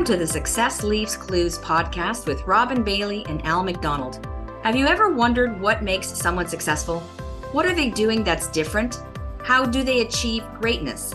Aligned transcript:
Welcome 0.00 0.16
to 0.16 0.24
the 0.24 0.32
Success 0.32 0.82
Leaves 0.82 1.14
Clues 1.14 1.58
podcast 1.58 2.26
with 2.26 2.46
Robin 2.46 2.82
Bailey 2.82 3.22
and 3.28 3.44
Al 3.44 3.62
McDonald. 3.62 4.26
Have 4.62 4.74
you 4.74 4.86
ever 4.86 5.12
wondered 5.12 5.60
what 5.60 5.82
makes 5.82 6.08
someone 6.08 6.48
successful? 6.48 7.00
What 7.52 7.66
are 7.66 7.74
they 7.74 7.90
doing 7.90 8.24
that's 8.24 8.46
different? 8.46 9.02
How 9.42 9.66
do 9.66 9.82
they 9.82 10.00
achieve 10.00 10.42
greatness? 10.58 11.14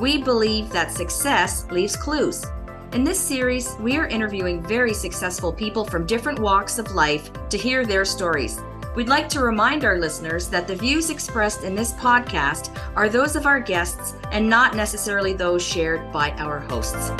We 0.00 0.20
believe 0.22 0.68
that 0.68 0.92
success 0.92 1.66
leaves 1.70 1.96
clues. 1.96 2.44
In 2.92 3.04
this 3.04 3.18
series, 3.18 3.74
we 3.80 3.96
are 3.96 4.06
interviewing 4.06 4.62
very 4.62 4.92
successful 4.92 5.50
people 5.50 5.86
from 5.86 6.04
different 6.04 6.38
walks 6.38 6.78
of 6.78 6.92
life 6.92 7.30
to 7.48 7.56
hear 7.56 7.86
their 7.86 8.04
stories. 8.04 8.60
We'd 8.94 9.08
like 9.08 9.30
to 9.30 9.40
remind 9.40 9.82
our 9.86 9.98
listeners 9.98 10.48
that 10.48 10.68
the 10.68 10.76
views 10.76 11.08
expressed 11.08 11.64
in 11.64 11.74
this 11.74 11.94
podcast 11.94 12.78
are 12.96 13.08
those 13.08 13.34
of 13.34 13.46
our 13.46 13.60
guests 13.60 14.12
and 14.30 14.46
not 14.46 14.76
necessarily 14.76 15.32
those 15.32 15.62
shared 15.62 16.12
by 16.12 16.32
our 16.32 16.60
hosts. 16.60 17.12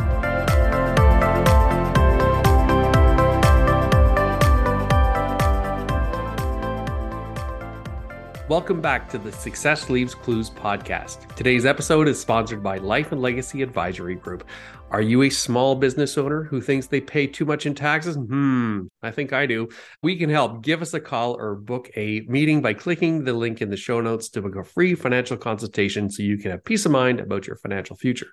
Welcome 8.48 8.80
back 8.80 9.08
to 9.08 9.18
the 9.18 9.32
Success 9.32 9.90
Leaves 9.90 10.14
Clues 10.14 10.50
podcast. 10.50 11.34
Today's 11.34 11.66
episode 11.66 12.06
is 12.06 12.20
sponsored 12.20 12.62
by 12.62 12.78
Life 12.78 13.10
and 13.10 13.20
Legacy 13.20 13.60
Advisory 13.60 14.14
Group. 14.14 14.46
Are 14.92 15.02
you 15.02 15.22
a 15.22 15.30
small 15.30 15.74
business 15.74 16.16
owner 16.16 16.44
who 16.44 16.60
thinks 16.60 16.86
they 16.86 17.00
pay 17.00 17.26
too 17.26 17.44
much 17.44 17.66
in 17.66 17.74
taxes? 17.74 18.14
Hmm, 18.14 18.82
I 19.02 19.10
think 19.10 19.32
I 19.32 19.46
do. 19.46 19.68
We 20.00 20.14
can 20.14 20.30
help. 20.30 20.62
Give 20.62 20.80
us 20.80 20.94
a 20.94 21.00
call 21.00 21.34
or 21.34 21.56
book 21.56 21.90
a 21.96 22.20
meeting 22.28 22.62
by 22.62 22.74
clicking 22.74 23.24
the 23.24 23.32
link 23.32 23.62
in 23.62 23.68
the 23.68 23.76
show 23.76 24.00
notes 24.00 24.28
to 24.28 24.42
book 24.42 24.54
a 24.54 24.62
free 24.62 24.94
financial 24.94 25.36
consultation 25.36 26.08
so 26.08 26.22
you 26.22 26.38
can 26.38 26.52
have 26.52 26.64
peace 26.64 26.86
of 26.86 26.92
mind 26.92 27.18
about 27.18 27.48
your 27.48 27.56
financial 27.56 27.96
future. 27.96 28.28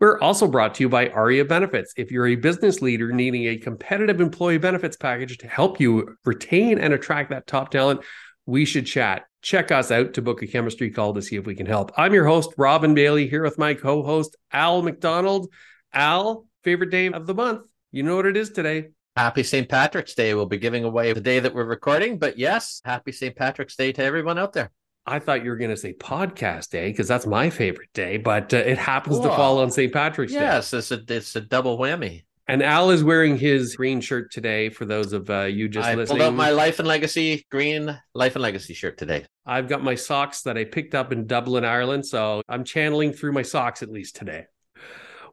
We're 0.00 0.18
also 0.18 0.48
brought 0.48 0.74
to 0.74 0.82
you 0.82 0.88
by 0.88 1.10
ARIA 1.10 1.44
Benefits. 1.44 1.94
If 1.96 2.10
you're 2.10 2.26
a 2.26 2.34
business 2.34 2.82
leader 2.82 3.12
needing 3.12 3.46
a 3.46 3.58
competitive 3.58 4.20
employee 4.20 4.58
benefits 4.58 4.96
package 4.96 5.38
to 5.38 5.46
help 5.46 5.80
you 5.80 6.16
retain 6.24 6.80
and 6.80 6.92
attract 6.92 7.30
that 7.30 7.46
top 7.46 7.70
talent, 7.70 8.00
we 8.46 8.64
should 8.64 8.86
chat. 8.86 9.26
Check 9.44 9.70
us 9.70 9.90
out 9.90 10.14
to 10.14 10.22
book 10.22 10.40
a 10.40 10.46
chemistry 10.46 10.90
call 10.90 11.12
to 11.12 11.20
see 11.20 11.36
if 11.36 11.44
we 11.44 11.54
can 11.54 11.66
help. 11.66 11.92
I'm 11.98 12.14
your 12.14 12.26
host, 12.26 12.54
Robin 12.56 12.94
Bailey, 12.94 13.28
here 13.28 13.42
with 13.42 13.58
my 13.58 13.74
co 13.74 14.02
host, 14.02 14.36
Al 14.50 14.80
McDonald. 14.80 15.52
Al, 15.92 16.46
favorite 16.62 16.88
day 16.88 17.08
of 17.08 17.26
the 17.26 17.34
month. 17.34 17.66
You 17.92 18.04
know 18.04 18.16
what 18.16 18.24
it 18.24 18.38
is 18.38 18.48
today. 18.48 18.88
Happy 19.16 19.42
St. 19.42 19.68
Patrick's 19.68 20.14
Day. 20.14 20.32
We'll 20.32 20.46
be 20.46 20.56
giving 20.56 20.84
away 20.84 21.12
the 21.12 21.20
day 21.20 21.40
that 21.40 21.54
we're 21.54 21.66
recording, 21.66 22.18
but 22.18 22.38
yes, 22.38 22.80
happy 22.86 23.12
St. 23.12 23.36
Patrick's 23.36 23.76
Day 23.76 23.92
to 23.92 24.02
everyone 24.02 24.38
out 24.38 24.54
there. 24.54 24.70
I 25.04 25.18
thought 25.18 25.44
you 25.44 25.50
were 25.50 25.58
going 25.58 25.68
to 25.70 25.76
say 25.76 25.92
podcast 25.92 26.70
day 26.70 26.90
because 26.90 27.06
that's 27.06 27.26
my 27.26 27.50
favorite 27.50 27.92
day, 27.92 28.16
but 28.16 28.54
uh, 28.54 28.56
it 28.56 28.78
happens 28.78 29.18
Whoa. 29.18 29.24
to 29.24 29.36
fall 29.36 29.58
on 29.58 29.70
St. 29.70 29.92
Patrick's 29.92 30.32
yes, 30.32 30.70
Day. 30.70 30.76
Yes, 30.78 30.90
it's 30.90 31.10
a, 31.10 31.14
it's 31.14 31.36
a 31.36 31.42
double 31.42 31.78
whammy. 31.78 32.22
And 32.46 32.62
Al 32.62 32.90
is 32.90 33.02
wearing 33.02 33.38
his 33.38 33.74
green 33.76 34.02
shirt 34.02 34.30
today. 34.30 34.68
For 34.68 34.84
those 34.84 35.14
of 35.14 35.30
uh, 35.30 35.44
you 35.44 35.68
just 35.68 35.88
I 35.88 35.94
listening, 35.94 36.18
pulled 36.18 36.28
out 36.28 36.36
my 36.36 36.50
Life 36.50 36.78
and 36.78 36.86
Legacy 36.86 37.46
green 37.50 37.98
Life 38.14 38.36
and 38.36 38.42
Legacy 38.42 38.74
shirt 38.74 38.98
today. 38.98 39.24
I've 39.46 39.68
got 39.68 39.82
my 39.82 39.94
socks 39.94 40.42
that 40.42 40.58
I 40.58 40.64
picked 40.64 40.94
up 40.94 41.10
in 41.10 41.26
Dublin, 41.26 41.64
Ireland, 41.64 42.06
so 42.06 42.42
I'm 42.48 42.64
channeling 42.64 43.12
through 43.12 43.32
my 43.32 43.42
socks 43.42 43.82
at 43.82 43.90
least 43.90 44.16
today. 44.16 44.44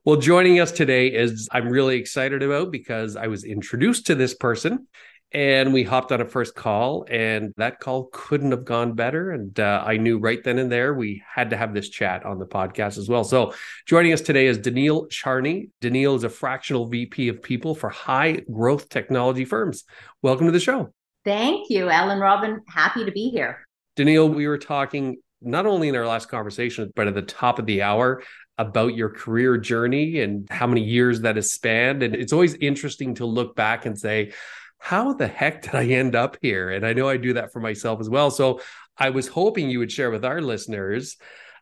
Well, 0.06 0.16
joining 0.16 0.60
us 0.60 0.72
today 0.72 1.08
is 1.08 1.50
I'm 1.52 1.68
really 1.68 1.98
excited 1.98 2.42
about 2.42 2.72
because 2.72 3.16
I 3.16 3.28
was 3.28 3.44
introduced 3.44 4.08
to 4.08 4.16
this 4.16 4.34
person 4.34 4.88
and 5.34 5.74
we 5.74 5.84
hopped 5.84 6.12
on 6.12 6.20
a 6.20 6.26
first 6.26 6.56
call 6.56 7.06
and 7.10 7.54
that 7.56 7.80
call 7.80 8.10
couldn't 8.12 8.52
have 8.52 8.66
gone 8.66 8.94
better 8.94 9.32
and 9.32 9.60
uh, 9.60 9.84
i 9.86 9.96
knew 9.96 10.18
right 10.18 10.44
then 10.44 10.60
and 10.60 10.72
there 10.72 10.94
we 10.94 11.24
had 11.34 11.50
to 11.50 11.58
have 11.58 11.74
this 11.74 11.90
chat 11.90 12.26
on 12.26 12.40
the 12.40 12.46
podcast 12.46 12.98
as 12.98 13.08
well. 13.08 13.24
So 13.24 13.54
joining 13.86 14.14
us 14.14 14.22
today 14.22 14.48
is 14.48 14.58
Daneal 14.60 15.10
Charney. 15.10 15.70
Daneal 15.82 16.16
is 16.16 16.24
a 16.24 16.30
fractional 16.30 16.88
vp 16.88 17.30
of 17.30 17.42
people 17.42 17.76
for 17.76 17.90
high 17.90 18.42
growth 18.52 18.90
technology 18.90 19.46
firms. 19.46 19.84
Welcome 20.22 20.48
to 20.48 20.52
the 20.52 20.60
show. 20.60 20.94
Thank 21.24 21.70
you 21.70 21.90
ellen 21.90 22.20
robin. 22.20 22.62
Happy 22.68 23.06
to 23.06 23.12
be 23.12 23.30
here. 23.30 23.68
Daneal 23.98 24.34
we 24.34 24.48
were 24.48 24.58
talking 24.58 25.18
not 25.42 25.66
only 25.66 25.88
in 25.88 25.96
our 25.96 26.06
last 26.06 26.30
conversation 26.30 26.92
but 26.96 27.08
at 27.08 27.16
the 27.16 27.22
top 27.22 27.58
of 27.60 27.66
the 27.66 27.82
hour 27.82 28.24
about 28.58 28.96
your 28.96 29.10
career 29.10 29.58
journey 29.58 30.20
and 30.20 30.48
how 30.52 30.68
many 30.68 30.84
years 30.84 31.22
that 31.22 31.36
has 31.36 31.52
spanned. 31.52 32.04
And 32.04 32.16
it's 32.16 32.34
always 32.34 32.54
interesting 32.56 33.16
to 33.16 33.26
look 33.26 33.56
back 33.56 33.88
and 33.88 33.98
say, 33.98 34.34
how 34.82 35.14
the 35.14 35.28
heck 35.28 35.62
did 35.62 35.76
I 35.76 35.86
end 35.86 36.16
up 36.16 36.38
here? 36.42 36.70
And 36.70 36.86
I 36.86 36.94
know 36.94 37.08
I 37.08 37.18
do 37.18 37.34
that 37.34 37.54
for 37.54 37.60
myself 37.60 38.00
as 38.00 38.10
well. 38.10 38.32
So 38.32 38.62
I 38.98 39.12
was 39.12 39.28
hoping 39.28 39.70
you 39.70 39.80
would 39.80 39.92
share 39.92 40.12
with 40.12 40.26
our 40.26 40.42
listeners 40.42 41.18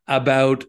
about 0.08 0.64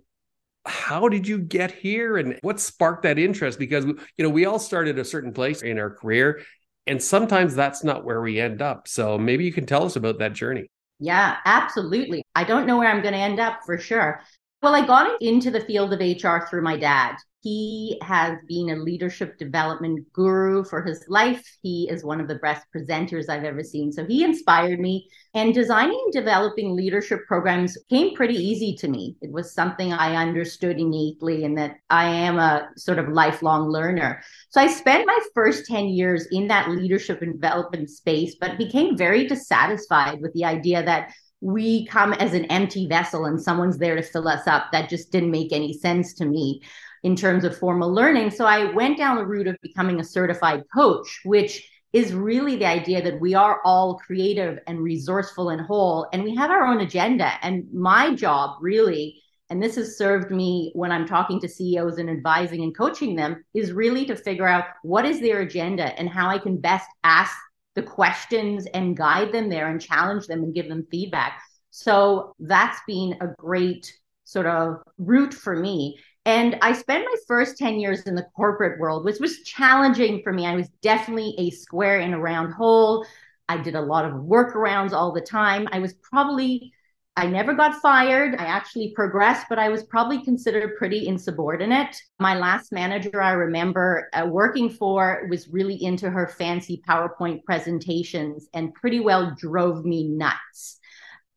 how 0.67 1.09
did 1.09 1.27
you 1.27 1.39
get 1.39 1.73
here 1.73 2.19
and 2.19 2.39
what 2.43 2.61
sparked 2.61 3.05
that 3.05 3.19
interest 3.19 3.59
because 3.59 3.87
you 3.87 3.97
know 4.19 4.29
we 4.29 4.45
all 4.45 4.59
started 4.59 4.99
a 4.99 5.05
certain 5.05 5.33
place 5.33 5.63
in 5.63 5.79
our 5.79 5.89
career 5.89 6.43
and 6.87 7.03
sometimes 7.03 7.55
that's 7.55 7.83
not 7.83 8.05
where 8.05 8.21
we 8.21 8.39
end 8.39 8.61
up 8.61 8.87
so 8.87 9.17
maybe 9.17 9.43
you 9.43 9.55
can 9.55 9.65
tell 9.65 9.87
us 9.87 9.97
about 9.97 10.19
that 10.19 10.35
journey 10.35 10.71
yeah 10.99 11.39
absolutely 11.47 12.23
i 12.35 12.45
don't 12.45 12.67
know 12.67 12.77
where 12.77 12.91
i'm 12.91 13.01
going 13.01 13.15
to 13.15 13.19
end 13.19 13.41
up 13.41 13.61
for 13.65 13.79
sure 13.79 14.21
well, 14.63 14.75
I 14.75 14.87
got 14.87 15.23
into 15.23 15.51
the 15.51 15.61
field 15.61 15.93
of 15.93 16.01
HR 16.01 16.47
through 16.47 16.63
my 16.63 16.77
dad. 16.77 17.17
He 17.43 17.99
has 18.03 18.37
been 18.47 18.69
a 18.69 18.77
leadership 18.77 19.39
development 19.39 20.13
guru 20.13 20.63
for 20.63 20.83
his 20.83 21.03
life. 21.09 21.43
He 21.63 21.89
is 21.91 22.05
one 22.05 22.21
of 22.21 22.29
the 22.29 22.35
best 22.35 22.67
presenters 22.75 23.31
I've 23.31 23.45
ever 23.45 23.65
seen. 23.65 23.93
So 23.93 24.05
he 24.05 24.25
inspired 24.25 24.79
me. 24.79 25.09
And 25.33 25.55
designing 25.55 25.99
and 26.05 26.13
developing 26.13 26.77
leadership 26.77 27.21
programs 27.27 27.79
came 27.89 28.15
pretty 28.15 28.35
easy 28.35 28.75
to 28.77 28.89
me. 28.89 29.17
It 29.23 29.33
was 29.33 29.55
something 29.55 29.93
I 29.93 30.17
understood 30.17 30.79
innately, 30.79 31.45
and 31.45 31.57
that 31.57 31.77
I 31.89 32.05
am 32.05 32.39
a 32.39 32.69
sort 32.77 32.99
of 32.99 33.09
lifelong 33.09 33.71
learner. 33.71 34.23
So 34.51 34.61
I 34.61 34.67
spent 34.67 35.07
my 35.07 35.19
first 35.35 35.65
10 35.67 35.87
years 35.87 36.27
in 36.33 36.49
that 36.49 36.71
leadership 36.71 37.23
and 37.23 37.41
development 37.41 37.89
space, 37.89 38.35
but 38.39 38.59
became 38.59 38.99
very 38.99 39.27
dissatisfied 39.27 40.21
with 40.21 40.35
the 40.35 40.45
idea 40.45 40.83
that 40.85 41.13
we 41.41 41.87
come 41.87 42.13
as 42.13 42.35
an 42.35 42.45
empty 42.47 42.87
vessel 42.87 43.25
and 43.25 43.41
someone's 43.41 43.79
there 43.79 43.97
to 43.97 44.03
fill 44.03 44.29
us 44.29 44.47
up. 44.47 44.73
That 44.73 44.91
just 44.91 45.11
didn't 45.11 45.31
make 45.31 45.53
any 45.53 45.73
sense 45.73 46.13
to 46.15 46.27
me 46.27 46.61
in 47.03 47.17
terms 47.17 47.45
of 47.45 47.57
formal 47.57 47.93
learning. 47.93 48.31
So 48.31 48.45
I 48.45 48.73
went 48.73 48.99
down 48.99 49.17
the 49.17 49.27
route 49.27 49.47
of 49.47 49.57
becoming 49.63 50.01
a 50.01 50.05
certified 50.05 50.63
coach, 50.75 51.21
which 51.25 51.67
is 51.93 52.13
really 52.13 52.57
the 52.57 52.67
idea 52.67 53.03
that 53.03 53.21
we 53.21 53.35
are 53.35 53.61
all 53.65 53.97
creative 53.97 54.59
and 54.67 54.79
resourceful 54.79 55.49
and 55.49 55.61
whole, 55.61 56.07
and 56.13 56.23
we 56.23 56.35
have 56.37 56.51
our 56.51 56.65
own 56.65 56.81
agenda. 56.81 57.33
And 57.43 57.65
my 57.73 58.15
job, 58.15 58.59
really, 58.61 59.21
and 59.49 59.61
this 59.61 59.75
has 59.75 59.99
served 59.99 60.31
me 60.31 60.71
when 60.77 60.93
I'm 60.93 61.07
talking 61.07 61.41
to 61.41 61.49
CEOs 61.49 61.99
and 61.99 62.09
advising 62.09 62.63
and 62.63 62.77
coaching 62.77 63.17
them, 63.17 63.45
is 63.55 63.73
really 63.73 64.05
to 64.07 64.15
figure 64.15 64.47
out 64.47 64.65
what 64.83 65.05
is 65.05 65.21
their 65.21 65.41
agenda 65.41 65.99
and 65.99 66.09
how 66.09 66.29
I 66.29 66.39
can 66.39 66.61
best 66.61 66.89
ask 67.03 67.37
the 67.75 67.83
questions 67.83 68.67
and 68.67 68.97
guide 68.97 69.33
them 69.33 69.49
there 69.49 69.69
and 69.69 69.81
challenge 69.81 70.27
them 70.27 70.45
and 70.45 70.55
give 70.55 70.69
them 70.69 70.87
feedback. 70.91 71.41
So 71.71 72.37
that's 72.39 72.79
been 72.87 73.17
a 73.21 73.29
great 73.39 73.93
sort 74.25 74.47
of 74.47 74.83
route 74.99 75.35
for 75.35 75.57
me. 75.57 75.99
And 76.27 76.59
I 76.61 76.73
spent 76.73 77.05
my 77.05 77.17
first 77.27 77.57
10 77.57 77.81
years 77.81 78.03
in 78.03 78.15
the 78.15 78.27
corporate 78.37 78.79
world, 78.79 79.05
which 79.05 79.21
was 79.21 79.43
challenging 79.43 80.23
for 80.23 80.33
me. 80.33 80.47
I 80.47 80.55
was 80.55 80.69
definitely 80.83 81.35
a 81.39 81.51
square 81.51 82.01
in 82.01 82.13
a 82.13 82.21
round 82.21 82.53
hole. 82.53 83.07
I 83.49 83.57
did 83.57 83.75
a 83.75 83.81
lot 83.81 84.05
of 84.05 84.13
workarounds 84.13 84.93
all 84.93 85.13
the 85.13 85.21
time. 85.21 85.69
I 85.73 85.79
was 85.81 85.95
probably 85.95 86.73
I 87.17 87.27
never 87.27 87.53
got 87.55 87.83
fired. 87.83 88.37
I 88.37 88.45
actually 88.45 88.93
progressed, 88.95 89.47
but 89.49 89.59
I 89.59 89.69
was 89.69 89.83
probably 89.83 90.25
considered 90.25 90.79
pretty 90.79 91.07
insubordinate. 91.07 92.01
My 92.19 92.39
last 92.39 92.73
manager, 92.73 93.21
I 93.21 93.33
remember 93.33 94.09
uh, 94.15 94.27
working 94.27 94.71
for, 94.71 95.27
was 95.29 95.49
really 95.49 95.83
into 95.83 96.09
her 96.09 96.29
fancy 96.29 96.83
PowerPoint 96.89 97.45
presentations 97.45 98.49
and 98.55 98.73
pretty 98.73 99.01
well 99.01 99.35
drove 99.37 99.85
me 99.85 100.09
nuts. 100.09 100.80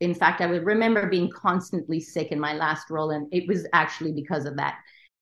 In 0.04 0.14
fact, 0.14 0.42
I 0.42 0.48
would 0.48 0.66
remember 0.66 1.08
being 1.08 1.30
constantly 1.30 2.00
sick 2.00 2.32
in 2.32 2.40
my 2.40 2.54
last 2.54 2.90
role, 2.90 3.12
and 3.12 3.28
it 3.32 3.48
was 3.48 3.66
actually 3.74 4.12
because 4.12 4.46
of 4.46 4.58
that. 4.58 4.76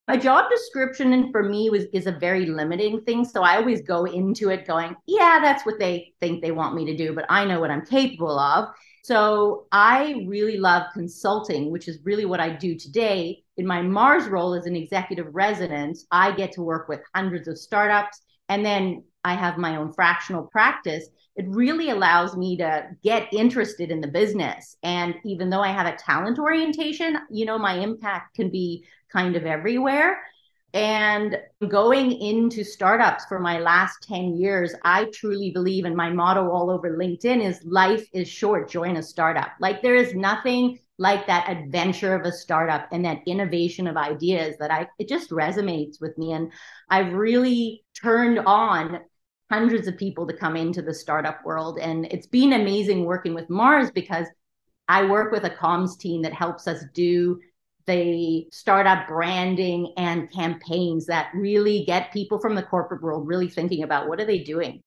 My 0.07 0.18
job 0.18 0.50
description 0.50 1.13
and 1.13 1.31
for 1.31 1.44
me 1.44 1.69
was 1.69 1.86
is 1.94 2.07
a 2.07 2.12
very 2.12 2.48
limiting 2.48 3.01
thing. 3.01 3.24
So 3.24 3.44
I 3.44 3.57
always 3.57 3.81
go 3.83 4.06
into 4.06 4.50
it 4.50 4.68
going, 4.68 4.95
yeah, 5.06 5.39
that's 5.42 5.66
what 5.66 5.80
they 5.80 6.13
think 6.19 6.42
they 6.42 6.51
want 6.51 6.75
me 6.75 6.86
to 6.86 6.98
do, 6.98 7.13
but 7.13 7.25
I 7.30 7.45
know 7.45 7.60
what 7.60 7.69
I'm 7.69 7.86
capable 7.86 8.38
of. 8.38 8.69
So 9.04 9.68
I 9.72 10.25
really 10.28 10.57
love 10.57 10.84
consulting, 10.94 11.72
which 11.72 11.88
is 11.88 12.00
really 12.04 12.25
what 12.25 12.39
I 12.39 12.50
do 12.50 12.77
today. 12.77 13.44
In 13.57 13.66
my 13.66 13.81
Mars 13.81 14.27
role 14.27 14.54
as 14.54 14.66
an 14.66 14.75
executive 14.75 15.27
resident, 15.31 16.00
I 16.12 16.31
get 16.31 16.51
to 16.54 16.62
work 16.62 16.89
with 16.89 17.01
hundreds 17.16 17.48
of 17.48 17.57
startups 17.57 18.22
and 18.50 18.66
then 18.66 19.04
I 19.23 19.35
have 19.35 19.57
my 19.57 19.75
own 19.75 19.94
fractional 19.94 20.44
practice. 20.44 21.07
It 21.35 21.45
really 21.47 21.89
allows 21.89 22.35
me 22.35 22.57
to 22.57 22.89
get 23.03 23.33
interested 23.33 23.91
in 23.91 24.01
the 24.01 24.07
business. 24.07 24.75
And 24.83 25.15
even 25.23 25.50
though 25.50 25.62
I 25.62 25.71
have 25.71 25.88
a 25.88 25.95
talent 25.95 26.39
orientation, 26.39 27.18
you 27.29 27.45
know, 27.45 27.57
my 27.57 27.75
impact 27.75 28.35
can 28.35 28.50
be 28.50 28.85
kind 29.12 29.35
of 29.35 29.45
everywhere. 29.45 30.21
And 30.73 31.38
going 31.68 32.13
into 32.13 32.63
startups 32.63 33.25
for 33.25 33.39
my 33.39 33.59
last 33.59 34.03
10 34.03 34.38
years, 34.38 34.73
I 34.83 35.06
truly 35.13 35.51
believe, 35.51 35.83
and 35.83 35.95
my 35.95 36.09
motto 36.09 36.50
all 36.50 36.69
over 36.69 36.97
LinkedIn 36.97 37.44
is 37.44 37.62
life 37.65 38.07
is 38.13 38.29
short, 38.29 38.69
join 38.69 38.95
a 38.95 39.03
startup. 39.03 39.50
Like 39.59 39.81
there 39.81 39.95
is 39.95 40.15
nothing 40.15 40.79
like 40.97 41.27
that 41.27 41.50
adventure 41.50 42.15
of 42.15 42.25
a 42.25 42.31
startup 42.31 42.88
and 42.91 43.03
that 43.03 43.21
innovation 43.25 43.88
of 43.88 43.97
ideas 43.97 44.56
that 44.59 44.69
I 44.69 44.88
it 45.00 45.09
just 45.09 45.31
resonates 45.31 46.00
with 46.00 46.15
me 46.17 46.33
and 46.33 46.51
I've 46.89 47.13
really 47.13 47.83
turned 48.00 48.38
on 48.38 49.00
hundreds 49.51 49.88
of 49.88 49.98
people 49.98 50.25
to 50.25 50.33
come 50.33 50.56
into 50.56 50.81
the 50.81 50.94
startup 50.94 51.44
world. 51.44 51.77
And 51.80 52.06
it's 52.06 52.27
been 52.27 52.53
amazing 52.53 53.03
working 53.03 53.33
with 53.33 53.50
Mars 53.50 53.92
because 53.92 54.27
I 54.88 55.06
work 55.06 55.31
with 55.31 55.44
a 55.44 55.50
comms 55.50 56.00
team 56.00 56.21
that 56.21 56.33
helps 56.33 56.68
us 56.68 56.83
do 56.94 57.39
the 57.86 58.48
startup 58.51 59.07
branding 59.07 59.94
and 59.98 60.31
campaigns 60.31 61.06
that 61.07 61.31
really 61.33 61.83
get 61.86 62.13
people 62.13 62.39
from 62.39 62.56
the 62.56 62.63
corporate 62.63 63.01
world 63.01 63.27
really 63.27 63.50
thinking 63.50 63.83
about 63.83 64.07
what 64.07 64.21
are 64.21 64.25
they 64.25 64.39
doing 64.39 64.81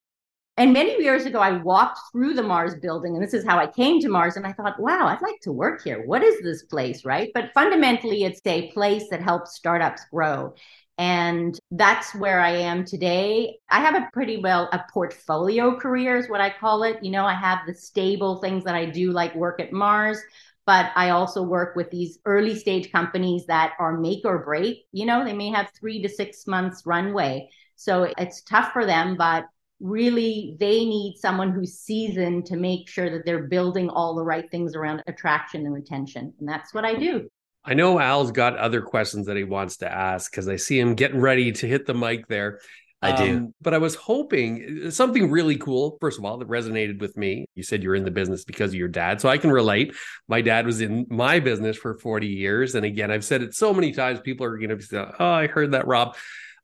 and 0.57 0.73
many 0.73 1.03
years 1.03 1.27
ago, 1.27 1.41
I 1.41 1.63
walked 1.63 1.99
through 2.13 2.35
the 2.35 2.43
Mars 2.43 2.77
building, 2.77 3.15
and 3.15 3.25
this 3.25 3.35
is 3.35 3.45
how 3.45 3.59
I 3.59 3.67
came 3.67 4.01
to 4.01 4.09
Mars. 4.09 4.37
And 4.37 4.47
I 4.47 4.53
thought, 4.53 4.79
wow, 4.79 5.07
I'd 5.09 5.23
like 5.23 5.41
to 5.43 5.53
work 5.53 5.83
here. 5.83 6.07
What 6.07 6.23
is 6.23 6.41
this 6.43 6.63
place? 6.63 7.05
Right. 7.05 7.31
But 7.35 7.53
fundamentally, 7.55 8.23
it's 8.23 8.41
a 8.47 8.71
place 8.71 9.05
that 9.11 9.21
helps 9.21 9.57
startups 9.57 10.05
grow. 10.13 10.55
And 10.97 11.59
that's 11.73 12.15
where 12.15 12.41
I 12.41 12.51
am 12.51 12.85
today. 12.85 13.59
I 13.69 13.81
have 13.81 13.97
a 13.97 14.09
pretty 14.13 14.37
well 14.37 14.69
a 14.73 14.85
portfolio 14.93 15.77
career, 15.77 16.17
is 16.17 16.31
what 16.31 16.41
I 16.41 16.51
call 16.51 16.85
it. 16.85 17.03
You 17.03 17.11
know, 17.11 17.25
I 17.25 17.35
have 17.35 17.61
the 17.67 17.75
stable 17.75 18.41
things 18.41 18.63
that 18.63 18.77
I 18.77 18.87
do, 18.87 19.11
like 19.11 19.35
work 19.35 19.59
at 19.59 19.73
Mars, 19.73 20.21
but 20.67 20.93
I 20.95 21.11
also 21.11 21.43
work 21.43 21.75
with 21.75 21.91
these 21.91 22.21
early 22.25 22.57
stage 22.57 22.93
companies 22.93 23.45
that 23.47 23.73
are 23.81 23.99
make 23.99 24.25
or 24.25 24.45
break. 24.45 24.87
You 24.93 25.07
know, 25.07 25.25
they 25.25 25.33
may 25.33 25.51
have 25.51 25.73
three 25.79 26.01
to 26.03 26.09
six 26.09 26.47
months 26.47 26.87
runway. 26.87 27.49
So 27.75 28.13
it's 28.17 28.43
tough 28.43 28.73
for 28.73 28.87
them, 28.87 29.17
but 29.17 29.47
really 29.81 30.57
they 30.61 30.85
need 30.85 31.17
someone 31.19 31.51
who's 31.51 31.75
seasoned 31.75 32.47
to 32.47 32.57
make 32.57 32.89
sure 32.89 33.11
that 33.11 33.25
they're 33.27 33.45
building 33.45 33.89
all 33.91 34.15
the 34.15 34.23
right 34.23 34.51
things 34.51 34.75
around 34.75 35.03
attraction 35.07 35.65
and 35.67 35.75
retention. 35.75 36.33
And 36.39 36.49
that's 36.49 36.73
what 36.73 36.85
I 36.85 36.95
do. 36.95 37.29
I 37.65 37.75
know 37.75 37.99
Al's 37.99 38.31
got 38.31 38.59
other 38.59 38.83
questions 38.83 39.27
that 39.27 39.37
he 39.37 39.45
wants 39.45 39.79
to 39.79 39.91
ask 39.91 40.31
because 40.31 40.49
I 40.49 40.57
see 40.57 40.79
him 40.79 40.95
getting 40.95 41.21
ready 41.21 41.51
to 41.53 41.67
hit 41.67 41.87
the 41.87 41.95
mic 41.95 42.29
there. 42.29 42.61
I 43.05 43.13
do. 43.17 43.37
Um, 43.37 43.55
but 43.61 43.75
I 43.75 43.79
was 43.79 43.95
hoping 43.95 44.85
uh, 44.87 44.91
something 44.91 45.31
really 45.31 45.57
cool, 45.57 45.99
first 46.01 46.19
of 46.19 46.25
all, 46.25 46.39
that 46.39 46.49
resonated 46.49 47.01
with 47.01 47.17
me. 47.17 47.45
You 47.55 47.63
said 47.63 47.83
you're 47.83 47.95
in 47.95 48.05
the 48.05 48.11
business 48.11 48.45
because 48.45 48.71
of 48.71 48.77
your 48.77 48.89
dad. 48.89 49.21
So 49.21 49.29
I 49.29 49.37
can 49.37 49.51
relate. 49.51 49.95
My 50.27 50.41
dad 50.41 50.65
was 50.65 50.81
in 50.81 51.07
my 51.11 51.39
business 51.39 51.77
for 51.77 51.99
40 51.99 52.27
years. 52.27 52.75
And 52.75 52.87
again, 52.87 53.11
I've 53.11 53.25
said 53.25 53.43
it 53.43 53.55
so 53.55 53.75
many 53.75 53.93
times, 53.93 54.21
people 54.21 54.47
are 54.47 54.57
going 54.57 54.71
to 54.71 54.77
be, 54.77 54.87
oh, 54.97 55.15
I 55.19 55.49
heard 55.49 55.73
that, 55.73 55.87
Rob. 55.87 56.17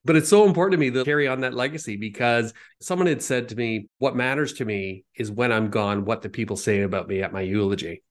But 0.04 0.16
it's 0.16 0.28
so 0.30 0.46
important 0.46 0.72
to 0.72 0.78
me 0.78 0.90
to 0.90 1.04
carry 1.04 1.28
on 1.28 1.40
that 1.40 1.54
legacy 1.54 1.96
because 1.96 2.54
someone 2.80 3.06
had 3.06 3.22
said 3.22 3.50
to 3.50 3.56
me, 3.56 3.88
What 3.98 4.16
matters 4.16 4.54
to 4.54 4.64
me 4.64 5.04
is 5.14 5.30
when 5.30 5.52
I'm 5.52 5.70
gone, 5.70 6.04
what 6.04 6.22
the 6.22 6.30
people 6.30 6.56
say 6.56 6.80
about 6.80 7.08
me 7.08 7.22
at 7.22 7.32
my 7.32 7.42
eulogy. 7.42 8.02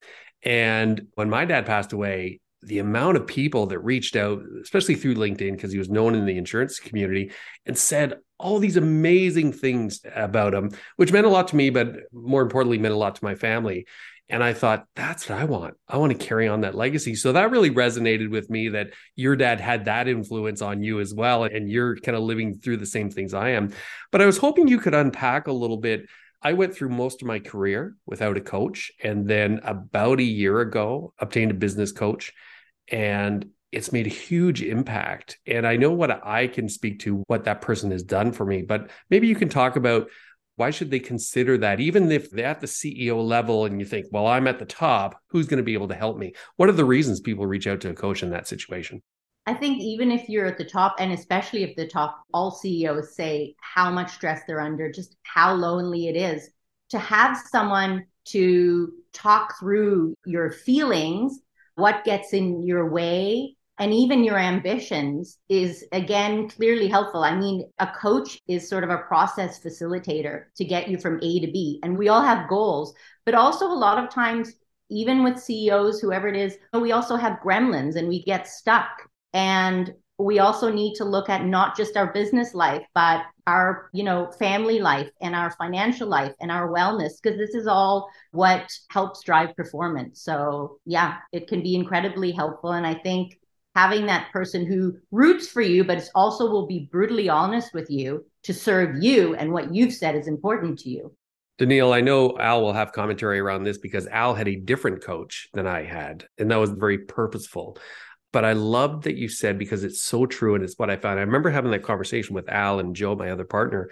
And 0.44 1.07
when 1.15 1.30
my 1.30 1.45
dad 1.45 1.65
passed 1.65 1.91
away, 1.91 2.41
the 2.62 2.80
amount 2.80 3.18
of 3.18 3.25
people 3.25 3.68
that 3.68 3.80
reached 3.80 4.15
out, 4.15 4.41
especially 4.62 4.95
through 4.95 5.15
LinkedIn, 5.15 5.53
because 5.53 5.71
he 5.71 5.80
was 5.80 5.89
known 5.89 6.13
in 6.13 6.25
the 6.25 6.38
insurance 6.38 6.80
community, 6.80 7.31
and 7.65 7.77
said 7.77 8.15
all 8.38 8.59
these 8.59 8.77
amazing 8.77 9.53
things 9.53 10.01
about 10.15 10.53
him, 10.53 10.71
which 10.97 11.12
meant 11.12 11.25
a 11.25 11.30
lot 11.30 11.50
to 11.50 11.56
me, 11.56 11.69
but 11.69 11.95
more 12.12 12.41
importantly, 12.41 12.77
meant 12.77 12.94
a 12.94 12.97
lot 12.97 13.15
to 13.15 13.24
my 13.24 13.36
family. 13.36 13.86
And 14.29 14.43
I 14.43 14.53
thought, 14.53 14.85
that's 14.95 15.27
what 15.27 15.39
I 15.39 15.45
want. 15.45 15.75
I 15.87 15.97
want 15.97 16.11
to 16.17 16.25
carry 16.25 16.47
on 16.47 16.61
that 16.61 16.75
legacy. 16.75 17.15
So 17.15 17.31
that 17.33 17.49
really 17.49 17.71
resonated 17.71 18.29
with 18.29 18.49
me 18.49 18.69
that 18.69 18.91
your 19.15 19.35
dad 19.35 19.59
had 19.59 19.85
that 19.85 20.07
influence 20.07 20.61
on 20.61 20.83
you 20.83 20.99
as 20.99 21.13
well. 21.13 21.45
And 21.45 21.67
you're 21.69 21.97
kind 21.97 22.15
of 22.15 22.23
living 22.23 22.59
through 22.59 22.77
the 22.77 22.85
same 22.85 23.09
things 23.09 23.33
I 23.33 23.49
am. 23.49 23.73
But 24.11 24.21
I 24.21 24.27
was 24.27 24.37
hoping 24.37 24.67
you 24.67 24.79
could 24.79 24.93
unpack 24.93 25.47
a 25.47 25.51
little 25.51 25.77
bit. 25.77 26.07
I 26.43 26.53
went 26.53 26.75
through 26.75 26.89
most 26.89 27.23
of 27.23 27.27
my 27.27 27.39
career 27.39 27.95
without 28.05 28.37
a 28.37 28.41
coach. 28.41 28.91
And 29.03 29.27
then 29.27 29.61
about 29.63 30.19
a 30.19 30.23
year 30.23 30.59
ago, 30.59 31.13
obtained 31.17 31.49
a 31.49 31.55
business 31.55 31.91
coach. 31.91 32.31
And 32.87 33.49
it's 33.71 33.91
made 33.91 34.07
a 34.07 34.11
huge 34.11 34.61
impact. 34.61 35.39
And 35.45 35.65
I 35.65 35.75
know 35.77 35.91
what 35.91 36.25
I 36.25 36.47
can 36.47 36.69
speak 36.69 36.99
to, 37.01 37.23
what 37.27 37.45
that 37.45 37.61
person 37.61 37.91
has 37.91 38.03
done 38.03 38.31
for 38.31 38.45
me. 38.45 38.61
But 38.61 38.89
maybe 39.09 39.27
you 39.27 39.35
can 39.35 39.49
talk 39.49 39.75
about 39.75 40.09
why 40.59 40.71
should 40.71 40.91
they 40.91 41.00
consider 41.00 41.57
that? 41.57 41.79
Even 41.79 42.11
if 42.11 42.29
they're 42.29 42.45
at 42.45 42.59
the 42.59 42.67
ceo 42.67 43.25
level 43.25 43.65
and 43.65 43.79
you 43.79 43.85
think 43.85 44.07
well 44.11 44.27
i'm 44.27 44.47
at 44.47 44.59
the 44.59 44.65
top 44.65 45.21
who's 45.27 45.47
going 45.47 45.57
to 45.57 45.63
be 45.63 45.73
able 45.73 45.88
to 45.88 45.95
help 45.95 46.17
me? 46.17 46.33
What 46.57 46.69
are 46.69 46.73
the 46.73 46.85
reasons 46.85 47.21
people 47.21 47.47
reach 47.47 47.67
out 47.67 47.81
to 47.81 47.89
a 47.89 47.94
coach 47.94 48.23
in 48.23 48.31
that 48.31 48.47
situation? 48.47 49.01
I 49.45 49.53
think 49.53 49.79
even 49.79 50.11
if 50.11 50.29
you're 50.29 50.45
at 50.45 50.57
the 50.57 50.65
top 50.65 50.95
and 51.00 51.11
especially 51.11 51.63
if 51.63 51.75
the 51.75 51.88
top 51.88 52.21
all 52.33 52.51
ceos 52.51 53.15
say 53.15 53.56
how 53.61 53.89
much 53.89 54.11
stress 54.11 54.41
they're 54.45 54.59
under 54.59 54.91
just 54.91 55.15
how 55.23 55.53
lonely 55.53 56.07
it 56.07 56.15
is 56.15 56.50
to 56.89 57.00
have 57.00 57.38
someone 57.38 58.05
to 58.25 58.91
talk 59.13 59.57
through 59.59 60.13
your 60.25 60.51
feelings 60.51 61.39
what 61.75 62.03
gets 62.03 62.33
in 62.33 62.62
your 62.63 62.89
way 62.89 63.55
and 63.79 63.93
even 63.93 64.25
your 64.25 64.37
ambitions 64.37 65.37
is 65.47 65.85
again 65.93 66.49
clearly 66.49 66.87
helpful. 66.87 67.23
I 67.23 67.35
mean, 67.35 67.69
a 67.79 67.87
coach 67.87 68.39
is 68.47 68.67
sort 68.67 68.83
of 68.83 68.89
a 68.89 68.97
process 68.97 69.63
facilitator 69.63 70.43
to 70.57 70.65
get 70.65 70.89
you 70.89 70.97
from 70.97 71.19
A 71.23 71.39
to 71.39 71.51
B. 71.51 71.79
And 71.81 71.97
we 71.97 72.09
all 72.09 72.21
have 72.21 72.49
goals, 72.49 72.93
but 73.25 73.35
also 73.35 73.67
a 73.67 73.73
lot 73.73 74.03
of 74.03 74.09
times, 74.09 74.53
even 74.89 75.23
with 75.23 75.39
CEOs, 75.39 76.01
whoever 76.01 76.27
it 76.27 76.35
is, 76.35 76.57
we 76.73 76.91
also 76.91 77.15
have 77.15 77.39
gremlins 77.43 77.95
and 77.95 78.09
we 78.09 78.23
get 78.23 78.47
stuck. 78.47 78.89
And 79.33 79.93
we 80.17 80.39
also 80.39 80.69
need 80.69 80.95
to 80.95 81.05
look 81.05 81.29
at 81.29 81.45
not 81.45 81.77
just 81.77 81.95
our 81.95 82.11
business 82.11 82.53
life, 82.53 82.85
but 82.93 83.21
our, 83.47 83.89
you 83.93 84.03
know, 84.03 84.29
family 84.37 84.79
life 84.79 85.09
and 85.21 85.33
our 85.33 85.51
financial 85.51 86.09
life 86.09 86.33
and 86.41 86.51
our 86.51 86.69
wellness, 86.69 87.13
because 87.21 87.37
this 87.37 87.55
is 87.55 87.67
all 87.67 88.09
what 88.31 88.69
helps 88.89 89.23
drive 89.23 89.55
performance. 89.55 90.21
So 90.21 90.79
yeah, 90.85 91.19
it 91.31 91.47
can 91.47 91.63
be 91.63 91.75
incredibly 91.75 92.31
helpful. 92.31 92.73
And 92.73 92.85
I 92.85 92.95
think 92.95 93.39
having 93.75 94.06
that 94.07 94.31
person 94.31 94.66
who 94.66 94.98
roots 95.12 95.48
for 95.48 95.62
you, 95.62 95.83
but 95.83 96.04
also 96.16 96.50
will 96.50 96.68
be 96.68 96.89
brutally 96.92 97.30
honest 97.30 97.74
with 97.74 97.89
you 97.89 98.25
to 98.44 98.54
serve 98.54 99.01
you 99.01 99.36
and 99.36 99.51
what 99.51 99.74
you've 99.74 99.94
said 99.94 100.16
is 100.16 100.27
important 100.27 100.80
to 100.80 100.89
you. 100.89 101.16
Daneal, 101.60 101.94
I 101.94 102.00
know 102.01 102.38
Al 102.38 102.62
will 102.62 102.74
have 102.74 102.94
commentary 102.94 103.39
around 103.39 103.63
this 103.63 103.77
because 103.77 104.07
Al 104.07 104.33
had 104.33 104.48
a 104.48 104.56
different 104.56 105.04
coach 105.04 105.50
than 105.54 105.68
I 105.68 105.83
had, 105.83 106.25
and 106.38 106.50
that 106.50 106.56
was 106.56 106.69
very 106.71 107.00
purposeful. 107.00 107.77
But 108.31 108.45
I 108.45 108.54
love 108.54 109.04
that 109.04 109.18
you 109.18 109.27
said 109.27 109.60
because 109.60 109.83
it's 109.83 110.01
so 110.01 110.25
true 110.25 110.56
and 110.56 110.63
it's 110.63 110.77
what 110.77 110.89
I 110.89 110.95
found. 110.95 111.19
I 111.19 111.24
remember 111.24 111.50
having 111.50 111.72
that 111.72 111.83
conversation 111.83 112.33
with 112.33 112.48
Al 112.48 112.80
and 112.80 112.95
Joe, 112.95 113.15
my 113.15 113.31
other 113.31 113.44
partner. 113.44 113.89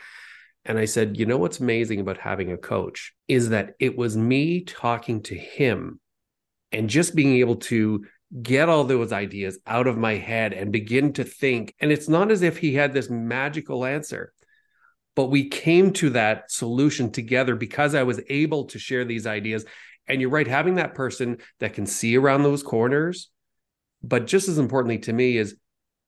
And 0.63 0.77
I 0.77 0.85
said, 0.85 1.17
you 1.17 1.25
know 1.25 1.37
what's 1.37 1.59
amazing 1.59 1.99
about 1.99 2.17
having 2.17 2.51
a 2.51 2.57
coach 2.57 3.13
is 3.27 3.49
that 3.49 3.73
it 3.79 3.97
was 3.97 4.15
me 4.15 4.61
talking 4.63 5.23
to 5.23 5.35
him 5.35 5.99
and 6.71 6.89
just 6.89 7.15
being 7.15 7.37
able 7.37 7.55
to 7.55 8.05
get 8.41 8.69
all 8.69 8.83
those 8.83 9.13
ideas 9.13 9.57
out 9.65 9.87
of 9.87 9.97
my 9.97 10.15
head 10.15 10.53
and 10.53 10.71
begin 10.71 11.13
to 11.13 11.23
think. 11.23 11.73
And 11.79 11.91
it's 11.91 12.09
not 12.09 12.31
as 12.31 12.41
if 12.41 12.57
he 12.57 12.73
had 12.73 12.93
this 12.93 13.09
magical 13.09 13.85
answer, 13.85 14.33
but 15.15 15.25
we 15.25 15.47
came 15.47 15.93
to 15.93 16.11
that 16.11 16.51
solution 16.51 17.11
together 17.11 17.55
because 17.55 17.95
I 17.95 18.03
was 18.03 18.21
able 18.29 18.65
to 18.65 18.79
share 18.79 19.05
these 19.05 19.25
ideas. 19.25 19.65
And 20.07 20.21
you're 20.21 20.29
right, 20.29 20.47
having 20.47 20.75
that 20.75 20.93
person 20.93 21.37
that 21.59 21.73
can 21.73 21.85
see 21.85 22.17
around 22.17 22.43
those 22.43 22.63
corners, 22.63 23.29
but 24.03 24.27
just 24.27 24.47
as 24.47 24.57
importantly 24.57 24.99
to 24.99 25.13
me 25.13 25.37
is 25.37 25.55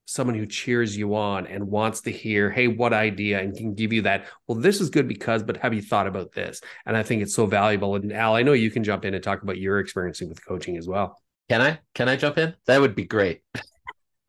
someone 0.05 0.35
who 0.35 0.45
cheers 0.45 0.97
you 0.97 1.15
on 1.15 1.45
and 1.47 1.67
wants 1.67 2.01
to 2.01 2.11
hear, 2.11 2.49
hey, 2.49 2.67
what 2.67 2.93
idea? 2.93 3.39
And 3.39 3.55
can 3.55 3.75
give 3.75 3.93
you 3.93 4.01
that, 4.01 4.25
well, 4.47 4.57
this 4.57 4.81
is 4.81 4.89
good 4.89 5.07
because, 5.07 5.43
but 5.43 5.57
have 5.57 5.73
you 5.73 5.83
thought 5.83 6.07
about 6.07 6.31
this? 6.31 6.61
And 6.85 6.97
I 6.97 7.03
think 7.03 7.21
it's 7.21 7.35
so 7.35 7.45
valuable. 7.45 7.95
And 7.95 8.11
Al, 8.11 8.35
I 8.35 8.41
know 8.41 8.53
you 8.53 8.71
can 8.71 8.83
jump 8.83 9.05
in 9.05 9.13
and 9.13 9.23
talk 9.23 9.43
about 9.43 9.57
your 9.57 9.79
experiencing 9.79 10.27
with 10.27 10.43
coaching 10.43 10.77
as 10.77 10.87
well. 10.87 11.15
Can 11.49 11.61
I? 11.61 11.79
Can 11.95 12.07
I 12.07 12.15
jump 12.15 12.37
in? 12.37 12.55
That 12.67 12.79
would 12.79 12.95
be 12.95 13.05
great. 13.05 13.41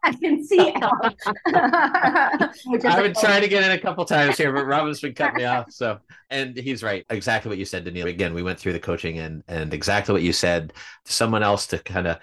I 0.03 0.15
can 0.15 0.43
see 0.43 0.73
Al. 0.73 0.93
I've 1.05 2.51
been 2.73 3.15
oh. 3.15 3.21
trying 3.21 3.43
to 3.43 3.49
get 3.49 3.63
in 3.63 3.73
a 3.73 3.79
couple 3.79 4.03
times 4.07 4.39
here, 4.39 4.51
but 4.51 4.65
Robin's 4.65 5.01
been 5.01 5.13
cutting 5.13 5.37
me 5.37 5.45
off. 5.45 5.71
So, 5.71 5.99
and 6.31 6.57
he's 6.57 6.83
right. 6.83 7.05
Exactly 7.11 7.51
what 7.51 7.59
you 7.59 7.67
said, 7.67 7.85
Daneal. 7.85 8.09
Again, 8.09 8.33
we 8.33 8.43
went 8.43 8.59
through 8.59 8.73
the 8.73 8.81
coaching 8.81 9.19
and 9.19 9.43
and 9.47 9.75
exactly 9.75 10.15
what 10.15 10.23
you 10.23 10.33
said. 10.33 10.73
To 11.05 11.13
someone 11.13 11.43
else 11.43 11.67
to 11.69 11.79
kind 11.79 12.07
of 12.07 12.19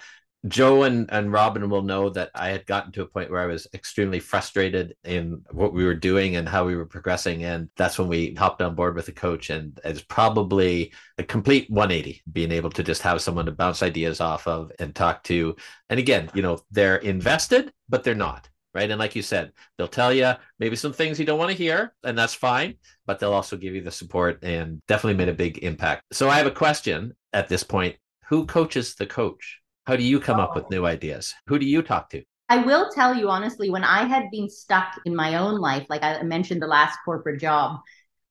Joe 0.47 0.83
and, 0.83 1.09
and 1.11 1.31
Robin 1.31 1.69
will 1.69 1.81
know 1.81 2.09
that 2.09 2.31
I 2.35 2.49
had 2.49 2.65
gotten 2.65 2.91
to 2.93 3.01
a 3.01 3.07
point 3.07 3.31
where 3.31 3.41
I 3.41 3.47
was 3.47 3.67
extremely 3.73 4.19
frustrated 4.19 4.95
in 5.03 5.43
what 5.51 5.73
we 5.73 5.85
were 5.85 5.95
doing 5.95 6.35
and 6.35 6.47
how 6.47 6.65
we 6.65 6.75
were 6.75 6.85
progressing. 6.85 7.43
And 7.43 7.69
that's 7.75 7.97
when 7.97 8.07
we 8.07 8.33
hopped 8.33 8.61
on 8.61 8.75
board 8.75 8.95
with 8.95 9.07
the 9.07 9.11
coach. 9.11 9.49
And 9.49 9.79
it's 9.83 10.01
probably 10.01 10.93
a 11.17 11.23
complete 11.23 11.69
180, 11.69 12.21
being 12.31 12.51
able 12.51 12.69
to 12.71 12.83
just 12.83 13.01
have 13.01 13.21
someone 13.21 13.45
to 13.45 13.51
bounce 13.51 13.81
ideas 13.81 14.21
off 14.21 14.47
of 14.47 14.71
and 14.79 14.93
talk 14.93 15.23
to. 15.23 15.55
And 15.89 15.99
again, 15.99 16.29
you 16.33 16.41
know, 16.41 16.59
they're 16.71 16.97
invested, 16.97 17.71
but 17.89 18.03
they're 18.03 18.15
not. 18.15 18.49
Right. 18.73 18.91
And 18.91 18.99
like 18.99 19.15
you 19.15 19.23
said, 19.23 19.53
they'll 19.77 19.87
tell 19.87 20.13
you 20.13 20.33
maybe 20.59 20.75
some 20.75 20.93
things 20.93 21.19
you 21.19 21.25
don't 21.25 21.39
want 21.39 21.49
to 21.49 21.57
hear, 21.57 21.95
and 22.03 22.15
that's 22.15 22.35
fine, 22.35 22.75
but 23.07 23.17
they'll 23.17 23.33
also 23.33 23.57
give 23.57 23.73
you 23.73 23.81
the 23.81 23.89
support 23.89 24.43
and 24.43 24.81
definitely 24.87 25.17
made 25.17 25.29
a 25.29 25.33
big 25.33 25.63
impact. 25.63 26.03
So 26.11 26.29
I 26.29 26.37
have 26.37 26.45
a 26.45 26.51
question 26.51 27.15
at 27.33 27.47
this 27.47 27.63
point 27.63 27.95
Who 28.27 28.45
coaches 28.45 28.93
the 28.93 29.07
coach? 29.07 29.61
How 29.87 29.95
do 29.95 30.03
you 30.03 30.19
come 30.19 30.37
up 30.37 30.53
with 30.53 30.65
oh. 30.65 30.69
new 30.69 30.85
ideas? 30.85 31.33
Who 31.47 31.57
do 31.57 31.65
you 31.65 31.81
talk 31.81 32.09
to? 32.09 32.21
I 32.49 32.57
will 32.57 32.89
tell 32.93 33.15
you 33.15 33.29
honestly, 33.29 33.69
when 33.69 33.85
I 33.85 34.03
had 34.03 34.25
been 34.33 34.49
stuck 34.49 34.99
in 35.05 35.15
my 35.15 35.37
own 35.37 35.59
life, 35.59 35.85
like 35.89 36.03
I 36.03 36.21
mentioned 36.23 36.61
the 36.61 36.67
last 36.67 36.99
corporate 37.05 37.39
job, 37.39 37.79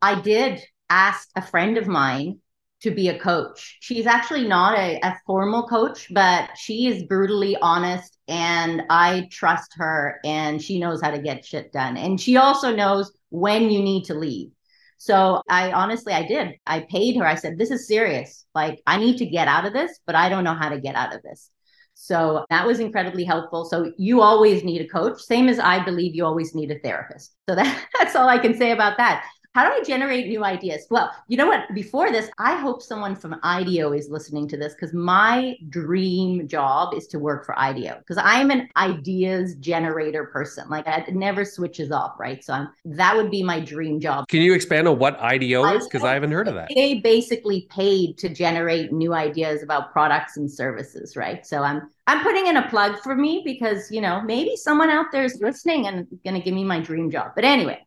I 0.03 0.21
did 0.21 0.63
ask 0.91 1.31
a 1.35 1.41
friend 1.41 1.79
of 1.79 1.87
mine 1.87 2.41
to 2.83 2.91
be 2.91 3.09
a 3.09 3.19
coach. 3.19 3.79
She's 3.81 4.07
actually 4.07 4.47
not 4.47 4.77
a, 4.77 5.01
a, 5.03 5.19
formal 5.27 5.67
coach, 5.67 6.09
but 6.13 6.51
she 6.59 6.89
is 6.89 7.05
brutally 7.05 7.57
honest 7.63 8.19
and 8.29 8.83
I 8.91 9.27
trust 9.33 9.73
her 9.77 10.21
and 10.27 10.63
she 10.63 10.79
knows 10.79 11.01
how 11.01 11.11
to 11.11 11.19
get 11.19 11.47
shit 11.47 11.73
done. 11.73 11.97
And 11.97 12.21
she 12.21 12.37
also 12.37 12.77
knows 12.77 13.11
when 13.31 13.71
you 13.71 13.83
need 13.83 14.05
to 14.05 14.15
leave. 14.15 14.51
So 14.99 15.43
I 15.49 15.73
honestly, 15.73 16.13
I 16.13 16.27
did. 16.27 16.55
I 16.67 16.81
paid 16.81 17.17
her. 17.17 17.27
I 17.27 17.35
said, 17.35 17.59
this 17.59 17.71
is 17.71 17.87
serious. 17.87 18.47
Like, 18.55 18.81
I 18.87 18.99
need 18.99 19.19
to 19.19 19.27
get 19.27 19.49
out 19.49 19.67
of 19.67 19.73
this, 19.73 19.99
but 20.07 20.15
I 20.15 20.29
don't 20.29 20.45
know 20.45 20.55
how 20.55 20.69
to 20.69 20.81
get 20.81 20.95
out 20.95 21.15
of 21.15 21.23
this. 21.23 21.51
So 21.95 22.45
that 22.51 22.67
was 22.67 22.79
incredibly 22.79 23.25
helpful. 23.25 23.65
So 23.65 23.93
you 23.97 24.21
always 24.21 24.63
need 24.63 24.83
a 24.83 24.89
coach, 24.89 25.21
same 25.21 25.49
as 25.49 25.59
I 25.59 25.83
believe 25.83 26.15
you 26.15 26.27
always 26.27 26.55
need 26.55 26.71
a 26.71 26.79
therapist. 26.79 27.35
So 27.49 27.55
that, 27.57 27.87
that's 27.99 28.15
all 28.15 28.29
I 28.29 28.39
can 28.39 28.55
say 28.55 28.73
about 28.73 28.99
that. 28.99 29.25
How 29.57 29.65
do 29.67 29.75
I 29.75 29.83
generate 29.83 30.27
new 30.27 30.45
ideas? 30.45 30.87
Well, 30.91 31.11
you 31.29 31.39
know 31.39 31.47
what? 31.47 31.63
Before 31.73 32.13
this, 32.13 32.29
I 32.37 32.57
hope 32.57 32.83
someone 32.83 33.17
from 33.17 33.41
IDEO 33.43 33.95
is 33.95 34.11
listening 34.11 34.49
to 34.49 34.59
this 34.59 34.75
because 34.75 34.93
my 34.93 35.57
dream 35.71 36.47
job 36.47 36.93
is 36.93 37.07
to 37.07 37.19
work 37.19 37.47
for 37.47 37.59
IDEO 37.59 37.97
because 38.01 38.19
I'm 38.19 38.51
an 38.51 38.69
ideas 38.77 39.55
generator 39.55 40.27
person. 40.27 40.69
Like 40.69 40.87
it 40.87 41.15
never 41.15 41.47
switches 41.47 41.91
off, 41.91 42.21
right? 42.21 42.45
So 42.45 42.53
I'm, 42.53 42.69
that 42.85 43.17
would 43.17 43.31
be 43.31 43.43
my 43.43 43.59
dream 43.59 43.99
job. 43.99 44.29
Can 44.29 44.43
you 44.43 44.53
expand 44.53 44.89
on 44.89 44.99
what 44.99 45.19
IDEO 45.21 45.65
is? 45.75 45.87
Because 45.87 46.05
I 46.05 46.13
haven't 46.13 46.33
heard 46.33 46.49
of 46.49 46.55
that. 46.57 46.69
They 46.75 46.99
basically 46.99 47.67
paid 47.71 48.19
to 48.19 48.29
generate 48.29 48.93
new 48.93 49.15
ideas 49.15 49.63
about 49.63 49.91
products 49.91 50.37
and 50.37 50.53
services, 50.53 51.17
right? 51.17 51.47
So 51.47 51.63
I'm 51.63 51.89
I'm 52.09 52.23
putting 52.23 52.47
in 52.47 52.59
a 52.59 52.69
plug 52.69 52.99
for 53.03 53.17
me 53.17 53.43
because 53.45 53.91
you 53.91 54.03
know 54.03 54.21
maybe 54.21 54.55
someone 54.55 54.91
out 54.91 55.07
there 55.13 55.25
is 55.25 55.41
listening 55.41 55.87
and 55.87 56.07
going 56.25 56.35
to 56.35 56.41
give 56.41 56.55
me 56.55 56.63
my 56.63 56.79
dream 56.79 57.11
job. 57.11 57.33
But 57.35 57.45
anyway, 57.45 57.86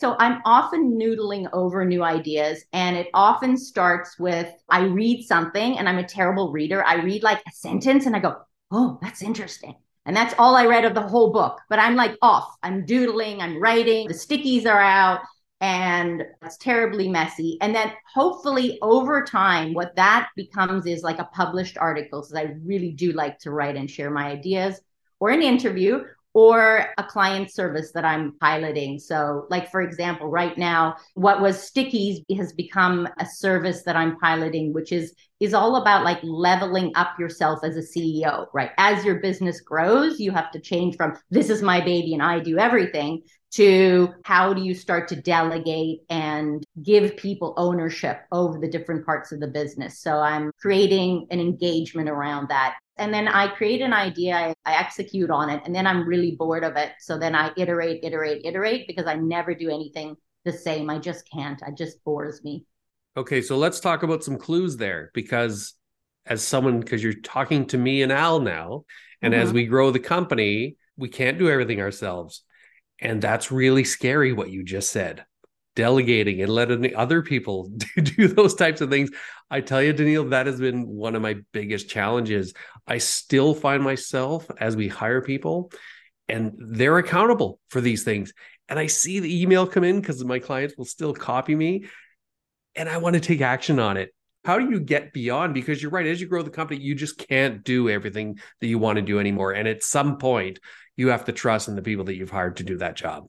so 0.00 0.16
I'm 0.18 0.40
often 0.46 0.98
noodling 0.98 1.46
over 1.52 1.84
new 1.84 2.02
ideas, 2.02 2.64
and 2.72 2.96
it 2.96 3.08
often 3.12 3.58
starts 3.58 4.18
with 4.18 4.50
I 4.70 4.84
read 4.84 5.24
something 5.24 5.78
and 5.78 5.86
I'm 5.86 5.98
a 5.98 6.08
terrible 6.08 6.52
reader. 6.52 6.82
I 6.82 7.02
read 7.02 7.22
like 7.22 7.42
a 7.46 7.52
sentence 7.52 8.06
and 8.06 8.16
I 8.16 8.20
go, 8.20 8.36
oh, 8.70 8.98
that's 9.02 9.20
interesting. 9.22 9.74
And 10.06 10.16
that's 10.16 10.34
all 10.38 10.56
I 10.56 10.64
read 10.64 10.86
of 10.86 10.94
the 10.94 11.02
whole 11.02 11.32
book. 11.32 11.60
But 11.68 11.80
I'm 11.80 11.96
like 11.96 12.16
off. 12.22 12.56
I'm 12.62 12.86
doodling, 12.86 13.42
I'm 13.42 13.60
writing, 13.60 14.08
the 14.08 14.14
stickies 14.14 14.64
are 14.64 14.80
out, 14.80 15.20
and 15.60 16.24
it's 16.42 16.56
terribly 16.56 17.06
messy. 17.06 17.58
And 17.60 17.74
then 17.74 17.92
hopefully 18.14 18.78
over 18.80 19.22
time, 19.22 19.74
what 19.74 19.94
that 19.96 20.30
becomes 20.34 20.86
is 20.86 21.02
like 21.02 21.18
a 21.18 21.28
published 21.34 21.76
article. 21.76 22.22
Because 22.22 22.34
I 22.34 22.54
really 22.64 22.92
do 22.92 23.12
like 23.12 23.38
to 23.40 23.50
write 23.50 23.76
and 23.76 23.90
share 23.90 24.10
my 24.10 24.30
ideas 24.30 24.80
or 25.18 25.28
an 25.28 25.42
interview 25.42 26.04
or 26.32 26.86
a 26.96 27.04
client 27.04 27.52
service 27.52 27.92
that 27.92 28.04
I'm 28.04 28.36
piloting. 28.40 28.98
So, 28.98 29.46
like 29.50 29.70
for 29.70 29.82
example, 29.82 30.28
right 30.28 30.56
now, 30.56 30.96
what 31.14 31.40
was 31.40 31.56
Stickies 31.56 32.22
has 32.36 32.52
become 32.52 33.08
a 33.18 33.26
service 33.26 33.82
that 33.84 33.96
I'm 33.96 34.18
piloting, 34.18 34.72
which 34.72 34.92
is 34.92 35.14
is 35.40 35.54
all 35.54 35.76
about 35.76 36.04
like 36.04 36.20
leveling 36.22 36.92
up 36.94 37.18
yourself 37.18 37.60
as 37.64 37.76
a 37.76 37.80
CEO, 37.80 38.46
right? 38.52 38.70
As 38.76 39.04
your 39.04 39.20
business 39.20 39.60
grows, 39.62 40.20
you 40.20 40.30
have 40.32 40.50
to 40.52 40.60
change 40.60 40.96
from 40.96 41.16
this 41.30 41.48
is 41.48 41.62
my 41.62 41.80
baby 41.80 42.12
and 42.12 42.22
I 42.22 42.40
do 42.40 42.58
everything 42.58 43.22
to 43.52 44.10
how 44.24 44.52
do 44.52 44.62
you 44.62 44.74
start 44.74 45.08
to 45.08 45.16
delegate 45.16 46.00
and 46.08 46.62
give 46.82 47.16
people 47.16 47.54
ownership 47.56 48.20
over 48.30 48.58
the 48.58 48.68
different 48.68 49.04
parts 49.04 49.32
of 49.32 49.40
the 49.40 49.48
business. 49.48 50.00
So 50.00 50.18
I'm 50.18 50.52
creating 50.60 51.26
an 51.30 51.40
engagement 51.40 52.08
around 52.08 52.48
that 52.50 52.76
and 53.00 53.12
then 53.12 53.26
I 53.26 53.48
create 53.48 53.80
an 53.80 53.92
idea, 53.92 54.36
I, 54.36 54.54
I, 54.64 54.76
execute 54.76 55.30
on 55.30 55.50
it, 55.50 55.62
and 55.64 55.74
then 55.74 55.86
I'm 55.86 56.06
really 56.06 56.36
bored 56.36 56.62
of 56.62 56.76
it. 56.76 56.92
So 57.00 57.18
then 57.18 57.34
I 57.34 57.50
iterate, 57.56 58.04
iterate, 58.04 58.42
iterate 58.44 58.86
because 58.86 59.06
I 59.06 59.14
never 59.14 59.54
do 59.54 59.70
anything 59.70 60.16
the 60.44 60.52
same. 60.52 60.90
I 60.90 60.98
just 60.98 61.28
can't. 61.30 61.60
It 61.66 61.76
just 61.76 62.04
bores 62.04 62.44
me. 62.44 62.66
Okay, 63.16 63.42
so 63.42 63.56
let's 63.56 63.80
talk 63.80 64.02
about 64.02 64.22
some 64.22 64.38
clues 64.38 64.76
there 64.76 65.10
because 65.14 65.74
as 66.26 66.42
someone, 66.42 66.78
because 66.80 67.02
you're 67.02 67.14
talking 67.14 67.66
to 67.68 67.78
me 67.78 68.02
and 68.02 68.12
Al 68.12 68.38
now, 68.40 68.84
and 69.22 69.34
mm-hmm. 69.34 69.42
as 69.42 69.52
we 69.52 69.66
grow 69.66 69.90
the 69.90 69.98
company, 69.98 70.76
we 70.96 71.08
can't 71.08 71.38
do 71.38 71.48
everything 71.48 71.80
ourselves. 71.80 72.42
And 73.00 73.22
that's 73.22 73.50
really 73.50 73.84
scary 73.84 74.32
what 74.32 74.50
you 74.50 74.62
just 74.62 74.92
said 74.92 75.24
delegating 75.80 76.42
and 76.42 76.52
letting 76.52 76.94
other 76.94 77.22
people 77.22 77.70
do 77.96 78.28
those 78.28 78.54
types 78.54 78.82
of 78.82 78.90
things. 78.90 79.08
I 79.50 79.62
tell 79.62 79.82
you, 79.82 79.94
Daneal, 79.94 80.28
that 80.28 80.46
has 80.46 80.60
been 80.60 80.86
one 80.86 81.16
of 81.16 81.22
my 81.22 81.36
biggest 81.52 81.88
challenges. 81.88 82.52
I 82.86 82.98
still 82.98 83.54
find 83.54 83.82
myself 83.82 84.46
as 84.58 84.76
we 84.76 84.88
hire 84.88 85.22
people 85.22 85.72
and 86.28 86.52
they're 86.58 86.98
accountable 86.98 87.60
for 87.70 87.80
these 87.80 88.04
things. 88.04 88.34
And 88.68 88.78
I 88.78 88.88
see 88.88 89.20
the 89.20 89.40
email 89.42 89.66
come 89.66 89.82
in 89.82 90.00
because 90.00 90.22
my 90.22 90.38
clients 90.38 90.74
will 90.76 90.84
still 90.84 91.14
copy 91.14 91.54
me 91.54 91.86
and 92.74 92.86
I 92.86 92.98
want 92.98 93.14
to 93.14 93.20
take 93.20 93.40
action 93.40 93.78
on 93.78 93.96
it. 93.96 94.10
How 94.44 94.58
do 94.58 94.70
you 94.70 94.80
get 94.80 95.14
beyond? 95.14 95.54
Because 95.54 95.80
you're 95.80 95.90
right, 95.90 96.06
as 96.06 96.20
you 96.20 96.26
grow 96.26 96.42
the 96.42 96.50
company, 96.50 96.78
you 96.82 96.94
just 96.94 97.16
can't 97.16 97.64
do 97.64 97.88
everything 97.88 98.38
that 98.60 98.66
you 98.66 98.78
want 98.78 98.96
to 98.96 99.02
do 99.02 99.18
anymore. 99.18 99.52
And 99.52 99.66
at 99.66 99.82
some 99.82 100.18
point, 100.18 100.58
you 100.98 101.08
have 101.08 101.24
to 101.24 101.32
trust 101.32 101.68
in 101.68 101.74
the 101.74 101.82
people 101.82 102.04
that 102.04 102.16
you've 102.16 102.30
hired 102.30 102.58
to 102.58 102.64
do 102.64 102.76
that 102.76 102.96
job 102.96 103.28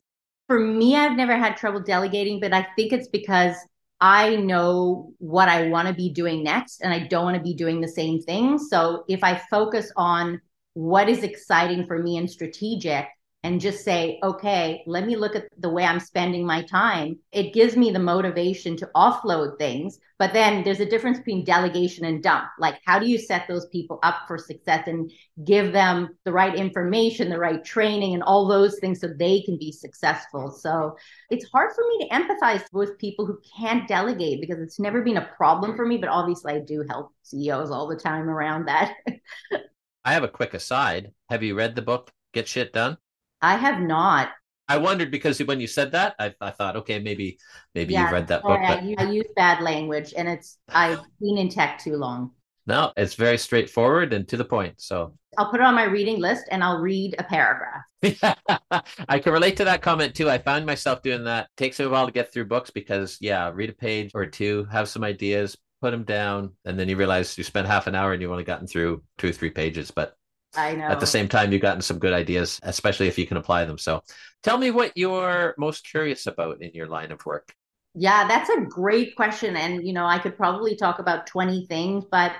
for 0.52 0.60
me, 0.60 0.94
I've 0.94 1.16
never 1.16 1.34
had 1.34 1.56
trouble 1.56 1.80
delegating, 1.80 2.38
but 2.38 2.52
I 2.52 2.66
think 2.76 2.92
it's 2.92 3.08
because 3.08 3.56
I 4.02 4.36
know 4.36 5.14
what 5.16 5.48
I 5.48 5.68
want 5.68 5.88
to 5.88 5.94
be 5.94 6.10
doing 6.10 6.44
next 6.44 6.82
and 6.82 6.92
I 6.92 7.06
don't 7.06 7.24
want 7.24 7.38
to 7.38 7.42
be 7.42 7.54
doing 7.54 7.80
the 7.80 7.88
same 7.88 8.20
thing. 8.20 8.58
So 8.58 9.04
if 9.08 9.24
I 9.24 9.40
focus 9.48 9.90
on 9.96 10.42
what 10.74 11.08
is 11.08 11.22
exciting 11.22 11.86
for 11.86 11.98
me 11.98 12.18
and 12.18 12.30
strategic, 12.30 13.06
and 13.44 13.60
just 13.60 13.84
say, 13.84 14.20
okay, 14.22 14.84
let 14.86 15.04
me 15.04 15.16
look 15.16 15.34
at 15.34 15.46
the 15.58 15.68
way 15.68 15.84
I'm 15.84 15.98
spending 15.98 16.46
my 16.46 16.62
time. 16.62 17.18
It 17.32 17.52
gives 17.52 17.76
me 17.76 17.90
the 17.90 17.98
motivation 17.98 18.76
to 18.76 18.90
offload 18.94 19.58
things. 19.58 19.98
But 20.16 20.32
then 20.32 20.62
there's 20.62 20.78
a 20.78 20.88
difference 20.88 21.18
between 21.18 21.44
delegation 21.44 22.04
and 22.04 22.22
dump. 22.22 22.44
Like, 22.60 22.78
how 22.86 23.00
do 23.00 23.08
you 23.08 23.18
set 23.18 23.48
those 23.48 23.66
people 23.66 23.98
up 24.04 24.20
for 24.28 24.38
success 24.38 24.86
and 24.86 25.10
give 25.44 25.72
them 25.72 26.10
the 26.24 26.30
right 26.30 26.54
information, 26.54 27.30
the 27.30 27.38
right 27.38 27.64
training, 27.64 28.14
and 28.14 28.22
all 28.22 28.46
those 28.46 28.78
things 28.78 29.00
so 29.00 29.08
they 29.08 29.42
can 29.42 29.58
be 29.58 29.72
successful? 29.72 30.52
So 30.52 30.96
it's 31.28 31.48
hard 31.50 31.72
for 31.74 31.82
me 31.88 32.06
to 32.06 32.14
empathize 32.14 32.62
with 32.72 32.96
people 32.98 33.26
who 33.26 33.40
can't 33.58 33.88
delegate 33.88 34.40
because 34.40 34.60
it's 34.60 34.78
never 34.78 35.02
been 35.02 35.16
a 35.16 35.30
problem 35.36 35.74
for 35.74 35.84
me. 35.84 35.96
But 35.96 36.10
obviously, 36.10 36.52
I 36.52 36.60
do 36.60 36.84
help 36.88 37.10
CEOs 37.22 37.72
all 37.72 37.88
the 37.88 37.96
time 37.96 38.30
around 38.30 38.66
that. 38.66 38.94
I 40.04 40.12
have 40.12 40.22
a 40.22 40.28
quick 40.28 40.54
aside. 40.54 41.10
Have 41.28 41.42
you 41.42 41.56
read 41.56 41.74
the 41.74 41.82
book 41.82 42.12
Get 42.32 42.46
Shit 42.46 42.72
Done? 42.72 42.98
I 43.42 43.56
have 43.56 43.80
not. 43.80 44.30
I 44.68 44.78
wondered 44.78 45.10
because 45.10 45.38
when 45.40 45.60
you 45.60 45.66
said 45.66 45.92
that, 45.92 46.14
I, 46.18 46.32
I 46.40 46.50
thought, 46.50 46.76
okay, 46.76 46.98
maybe 46.98 47.38
maybe 47.74 47.92
yeah, 47.92 48.04
you've 48.04 48.12
read 48.12 48.28
that 48.28 48.42
book. 48.42 48.58
I, 48.58 48.94
but... 48.96 49.06
I 49.06 49.10
use 49.10 49.26
bad 49.36 49.60
language, 49.60 50.14
and 50.16 50.28
it's 50.28 50.58
I've 50.68 51.00
been 51.20 51.36
in 51.36 51.48
tech 51.48 51.78
too 51.78 51.96
long. 51.96 52.30
No, 52.64 52.92
it's 52.96 53.14
very 53.14 53.38
straightforward 53.38 54.12
and 54.12 54.26
to 54.28 54.36
the 54.36 54.44
point. 54.44 54.80
So 54.80 55.14
I'll 55.36 55.50
put 55.50 55.60
it 55.60 55.64
on 55.64 55.74
my 55.74 55.84
reading 55.84 56.20
list, 56.20 56.44
and 56.50 56.62
I'll 56.62 56.78
read 56.78 57.16
a 57.18 57.24
paragraph. 57.24 57.82
I 59.08 59.18
can 59.18 59.32
relate 59.32 59.56
to 59.56 59.64
that 59.64 59.82
comment 59.82 60.14
too. 60.14 60.30
I 60.30 60.38
found 60.38 60.64
myself 60.64 61.02
doing 61.02 61.24
that. 61.24 61.44
It 61.44 61.56
takes 61.56 61.80
me 61.80 61.86
a 61.86 61.90
while 61.90 62.06
to 62.06 62.12
get 62.12 62.32
through 62.32 62.46
books 62.46 62.70
because, 62.70 63.18
yeah, 63.20 63.50
read 63.52 63.70
a 63.70 63.74
page 63.74 64.12
or 64.14 64.26
two, 64.26 64.66
have 64.70 64.88
some 64.88 65.02
ideas, 65.02 65.56
put 65.80 65.90
them 65.90 66.04
down, 66.04 66.52
and 66.64 66.78
then 66.78 66.88
you 66.88 66.96
realize 66.96 67.36
you 67.36 67.42
spent 67.42 67.66
half 67.66 67.88
an 67.88 67.96
hour 67.96 68.12
and 68.12 68.22
you've 68.22 68.30
only 68.30 68.44
gotten 68.44 68.68
through 68.68 69.02
two 69.18 69.30
or 69.30 69.32
three 69.32 69.50
pages. 69.50 69.90
But 69.90 70.16
I 70.54 70.74
know. 70.74 70.86
At 70.86 71.00
the 71.00 71.06
same 71.06 71.28
time, 71.28 71.52
you've 71.52 71.62
gotten 71.62 71.82
some 71.82 71.98
good 71.98 72.12
ideas, 72.12 72.60
especially 72.62 73.08
if 73.08 73.18
you 73.18 73.26
can 73.26 73.36
apply 73.36 73.64
them. 73.64 73.78
So 73.78 74.02
tell 74.42 74.58
me 74.58 74.70
what 74.70 74.92
you're 74.96 75.54
most 75.58 75.88
curious 75.88 76.26
about 76.26 76.60
in 76.60 76.70
your 76.74 76.86
line 76.86 77.12
of 77.12 77.24
work. 77.24 77.54
Yeah, 77.94 78.26
that's 78.26 78.50
a 78.50 78.62
great 78.62 79.16
question. 79.16 79.56
And, 79.56 79.86
you 79.86 79.92
know, 79.92 80.06
I 80.06 80.18
could 80.18 80.36
probably 80.36 80.76
talk 80.76 80.98
about 80.98 81.26
20 81.26 81.66
things, 81.66 82.04
but 82.10 82.32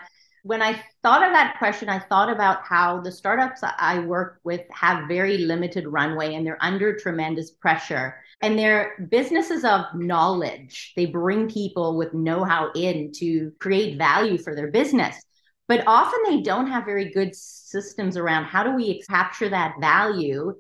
when 0.45 0.61
I 0.61 0.83
thought 1.03 1.23
of 1.23 1.33
that 1.33 1.57
question, 1.59 1.89
I 1.89 2.01
thought 2.01 2.29
about 2.29 2.65
how 2.65 3.01
the 3.01 3.13
startups 3.13 3.61
I 3.63 4.01
work 4.01 4.41
with 4.43 4.63
have 4.73 5.07
very 5.07 5.39
limited 5.39 5.87
runway 5.87 6.35
and 6.35 6.45
they're 6.45 6.63
under 6.63 6.97
tremendous 6.97 7.53
pressure. 7.53 8.17
And 8.41 8.59
they're 8.59 9.07
businesses 9.09 9.65
of 9.65 9.83
knowledge. 9.95 10.95
They 10.97 11.07
bring 11.07 11.49
people 11.49 11.97
with 11.97 12.13
know 12.13 12.43
how 12.43 12.73
in 12.75 13.13
to 13.17 13.53
create 13.61 13.99
value 13.99 14.37
for 14.37 14.57
their 14.57 14.69
business 14.69 15.23
but 15.73 15.85
often 15.87 16.21
they 16.27 16.43
don't 16.43 16.67
have 16.67 16.85
very 16.85 17.11
good 17.13 17.35
systems 17.35 18.19
around 18.19 18.45
how 18.45 18.63
do 18.63 18.75
we 18.75 19.01
capture 19.09 19.49
that 19.49 19.73
value 19.81 20.53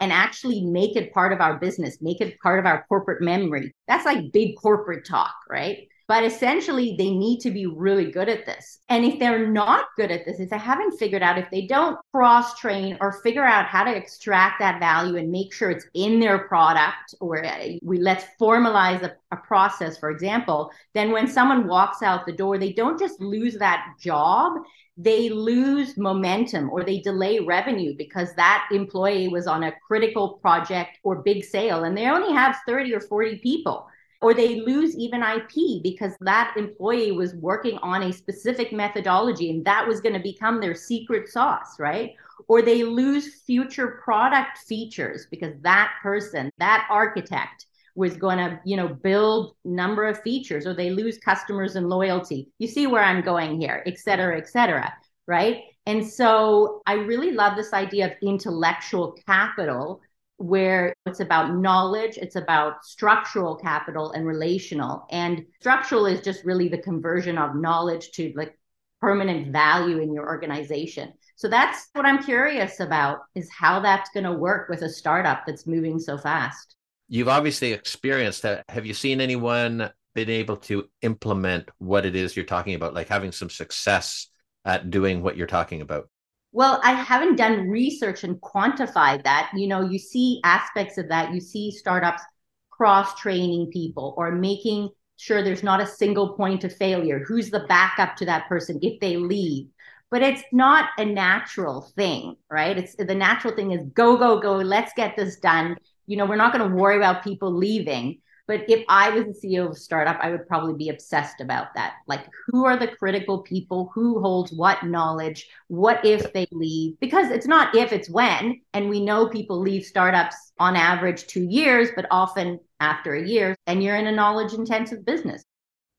and 0.00 0.10
actually 0.10 0.62
make 0.62 0.96
it 0.96 1.12
part 1.12 1.34
of 1.34 1.40
our 1.42 1.58
business, 1.58 2.00
make 2.00 2.22
it 2.22 2.40
part 2.40 2.58
of 2.58 2.64
our 2.64 2.86
corporate 2.88 3.20
memory. 3.20 3.74
That's 3.86 4.06
like 4.06 4.32
big 4.32 4.56
corporate 4.56 5.06
talk, 5.06 5.34
right? 5.50 5.86
But 6.06 6.24
essentially, 6.24 6.96
they 6.98 7.10
need 7.10 7.40
to 7.40 7.50
be 7.50 7.66
really 7.66 8.10
good 8.10 8.28
at 8.28 8.44
this. 8.44 8.80
And 8.90 9.04
if 9.04 9.18
they're 9.18 9.48
not 9.48 9.86
good 9.96 10.10
at 10.10 10.26
this, 10.26 10.38
if 10.38 10.50
they 10.50 10.58
haven't 10.58 10.98
figured 10.98 11.22
out, 11.22 11.38
if 11.38 11.50
they 11.50 11.66
don't 11.66 11.98
cross 12.12 12.58
train 12.58 12.98
or 13.00 13.20
figure 13.22 13.44
out 13.44 13.66
how 13.66 13.84
to 13.84 13.96
extract 13.96 14.60
that 14.60 14.80
value 14.80 15.16
and 15.16 15.30
make 15.30 15.54
sure 15.54 15.70
it's 15.70 15.86
in 15.94 16.20
their 16.20 16.46
product, 16.46 17.14
or 17.20 17.44
uh, 17.44 17.68
we 17.82 17.98
let's 17.98 18.26
formalize 18.38 19.02
a, 19.02 19.14
a 19.32 19.36
process, 19.36 19.96
for 19.96 20.10
example, 20.10 20.70
then 20.92 21.10
when 21.10 21.26
someone 21.26 21.66
walks 21.66 22.02
out 22.02 22.26
the 22.26 22.32
door, 22.32 22.58
they 22.58 22.72
don't 22.72 22.98
just 22.98 23.18
lose 23.20 23.54
that 23.56 23.94
job, 23.98 24.52
they 24.96 25.28
lose 25.28 25.96
momentum 25.96 26.70
or 26.70 26.84
they 26.84 27.00
delay 27.00 27.40
revenue 27.40 27.94
because 27.96 28.32
that 28.34 28.68
employee 28.70 29.28
was 29.28 29.46
on 29.46 29.64
a 29.64 29.72
critical 29.86 30.34
project 30.34 30.98
or 31.02 31.22
big 31.22 31.44
sale 31.44 31.84
and 31.84 31.96
they 31.96 32.06
only 32.06 32.32
have 32.32 32.56
30 32.66 32.94
or 32.94 33.00
40 33.00 33.38
people 33.38 33.88
or 34.24 34.32
they 34.32 34.62
lose 34.62 34.96
even 34.96 35.22
IP 35.22 35.82
because 35.82 36.14
that 36.22 36.54
employee 36.56 37.12
was 37.12 37.34
working 37.34 37.76
on 37.82 38.04
a 38.04 38.10
specific 38.10 38.72
methodology 38.72 39.50
and 39.50 39.62
that 39.66 39.86
was 39.86 40.00
going 40.00 40.14
to 40.14 40.18
become 40.18 40.62
their 40.62 40.74
secret 40.74 41.28
sauce, 41.28 41.78
right? 41.78 42.12
Or 42.48 42.62
they 42.62 42.84
lose 42.84 43.42
future 43.42 44.00
product 44.02 44.56
features 44.66 45.26
because 45.30 45.52
that 45.60 45.92
person, 46.02 46.50
that 46.56 46.88
architect 46.90 47.66
was 47.96 48.16
going 48.16 48.38
to, 48.38 48.58
you 48.64 48.78
know, 48.78 48.88
build 48.88 49.56
number 49.62 50.06
of 50.06 50.22
features 50.22 50.66
or 50.66 50.72
they 50.72 50.88
lose 50.88 51.18
customers 51.18 51.76
and 51.76 51.90
loyalty. 51.90 52.48
You 52.58 52.66
see 52.66 52.86
where 52.86 53.04
I'm 53.04 53.20
going 53.20 53.60
here, 53.60 53.82
et 53.84 53.98
cetera, 53.98 54.38
et 54.38 54.48
cetera, 54.48 54.90
right? 55.28 55.64
And 55.84 56.02
so 56.02 56.80
I 56.86 56.94
really 56.94 57.32
love 57.32 57.56
this 57.58 57.74
idea 57.74 58.06
of 58.06 58.12
intellectual 58.22 59.18
capital 59.26 60.00
where 60.36 60.94
it's 61.06 61.20
about 61.20 61.54
knowledge, 61.54 62.16
it's 62.16 62.36
about 62.36 62.84
structural 62.84 63.56
capital 63.56 64.12
and 64.12 64.26
relational. 64.26 65.06
And 65.10 65.44
structural 65.60 66.06
is 66.06 66.20
just 66.20 66.44
really 66.44 66.68
the 66.68 66.78
conversion 66.78 67.38
of 67.38 67.54
knowledge 67.54 68.10
to 68.12 68.32
like 68.34 68.58
permanent 69.00 69.52
value 69.52 70.00
in 70.00 70.12
your 70.12 70.26
organization. 70.26 71.12
So 71.36 71.48
that's 71.48 71.88
what 71.92 72.06
I'm 72.06 72.22
curious 72.22 72.80
about 72.80 73.18
is 73.34 73.50
how 73.50 73.80
that's 73.80 74.10
going 74.10 74.24
to 74.24 74.32
work 74.32 74.68
with 74.68 74.82
a 74.82 74.88
startup 74.88 75.44
that's 75.46 75.66
moving 75.66 75.98
so 75.98 76.16
fast. 76.16 76.76
You've 77.08 77.28
obviously 77.28 77.72
experienced 77.72 78.42
that. 78.42 78.64
Have 78.68 78.86
you 78.86 78.94
seen 78.94 79.20
anyone 79.20 79.90
been 80.14 80.30
able 80.30 80.56
to 80.56 80.88
implement 81.02 81.68
what 81.78 82.06
it 82.06 82.16
is 82.16 82.34
you're 82.36 82.44
talking 82.44 82.74
about, 82.74 82.94
like 82.94 83.08
having 83.08 83.32
some 83.32 83.50
success 83.50 84.28
at 84.64 84.90
doing 84.90 85.22
what 85.22 85.36
you're 85.36 85.46
talking 85.46 85.80
about? 85.80 86.08
Well, 86.54 86.80
I 86.84 86.92
haven't 86.92 87.34
done 87.34 87.68
research 87.68 88.22
and 88.22 88.40
quantified 88.40 89.24
that. 89.24 89.50
You 89.56 89.66
know, 89.66 89.80
you 89.80 89.98
see 89.98 90.40
aspects 90.44 90.98
of 90.98 91.08
that. 91.08 91.34
You 91.34 91.40
see 91.40 91.72
startups 91.72 92.22
cross 92.70 93.12
training 93.16 93.72
people 93.72 94.14
or 94.16 94.30
making 94.30 94.90
sure 95.16 95.42
there's 95.42 95.64
not 95.64 95.80
a 95.80 95.86
single 95.86 96.34
point 96.34 96.62
of 96.62 96.72
failure. 96.72 97.24
Who's 97.26 97.50
the 97.50 97.66
backup 97.68 98.14
to 98.18 98.26
that 98.26 98.48
person 98.48 98.78
if 98.82 99.00
they 99.00 99.16
leave? 99.16 99.66
But 100.12 100.22
it's 100.22 100.44
not 100.52 100.90
a 100.96 101.04
natural 101.04 101.90
thing, 101.96 102.36
right? 102.48 102.78
It's 102.78 102.94
the 102.94 103.16
natural 103.16 103.56
thing 103.56 103.72
is 103.72 103.82
go, 103.92 104.16
go, 104.16 104.38
go. 104.38 104.54
Let's 104.54 104.92
get 104.94 105.16
this 105.16 105.40
done. 105.40 105.76
You 106.06 106.16
know, 106.16 106.24
we're 106.24 106.36
not 106.36 106.56
going 106.56 106.70
to 106.70 106.76
worry 106.76 106.98
about 106.98 107.24
people 107.24 107.52
leaving. 107.52 108.20
But 108.46 108.68
if 108.68 108.84
I 108.88 109.10
was 109.10 109.24
the 109.24 109.48
CEO 109.48 109.64
of 109.66 109.72
a 109.72 109.74
startup, 109.76 110.18
I 110.20 110.30
would 110.30 110.46
probably 110.46 110.74
be 110.74 110.90
obsessed 110.90 111.40
about 111.40 111.74
that. 111.74 111.94
Like, 112.06 112.26
who 112.46 112.66
are 112.66 112.76
the 112.76 112.88
critical 112.88 113.38
people? 113.42 113.90
Who 113.94 114.20
holds 114.20 114.52
what 114.52 114.84
knowledge? 114.84 115.48
What 115.68 116.04
if 116.04 116.32
they 116.32 116.46
leave? 116.52 116.98
Because 117.00 117.30
it's 117.30 117.46
not 117.46 117.74
if, 117.74 117.92
it's 117.92 118.10
when. 118.10 118.60
And 118.74 118.90
we 118.90 119.00
know 119.00 119.28
people 119.28 119.58
leave 119.58 119.84
startups 119.84 120.36
on 120.58 120.76
average 120.76 121.26
two 121.26 121.44
years, 121.44 121.88
but 121.96 122.06
often 122.10 122.60
after 122.80 123.14
a 123.14 123.26
year. 123.26 123.56
And 123.66 123.82
you're 123.82 123.96
in 123.96 124.06
a 124.06 124.12
knowledge 124.12 124.52
intensive 124.52 125.06
business. 125.06 125.42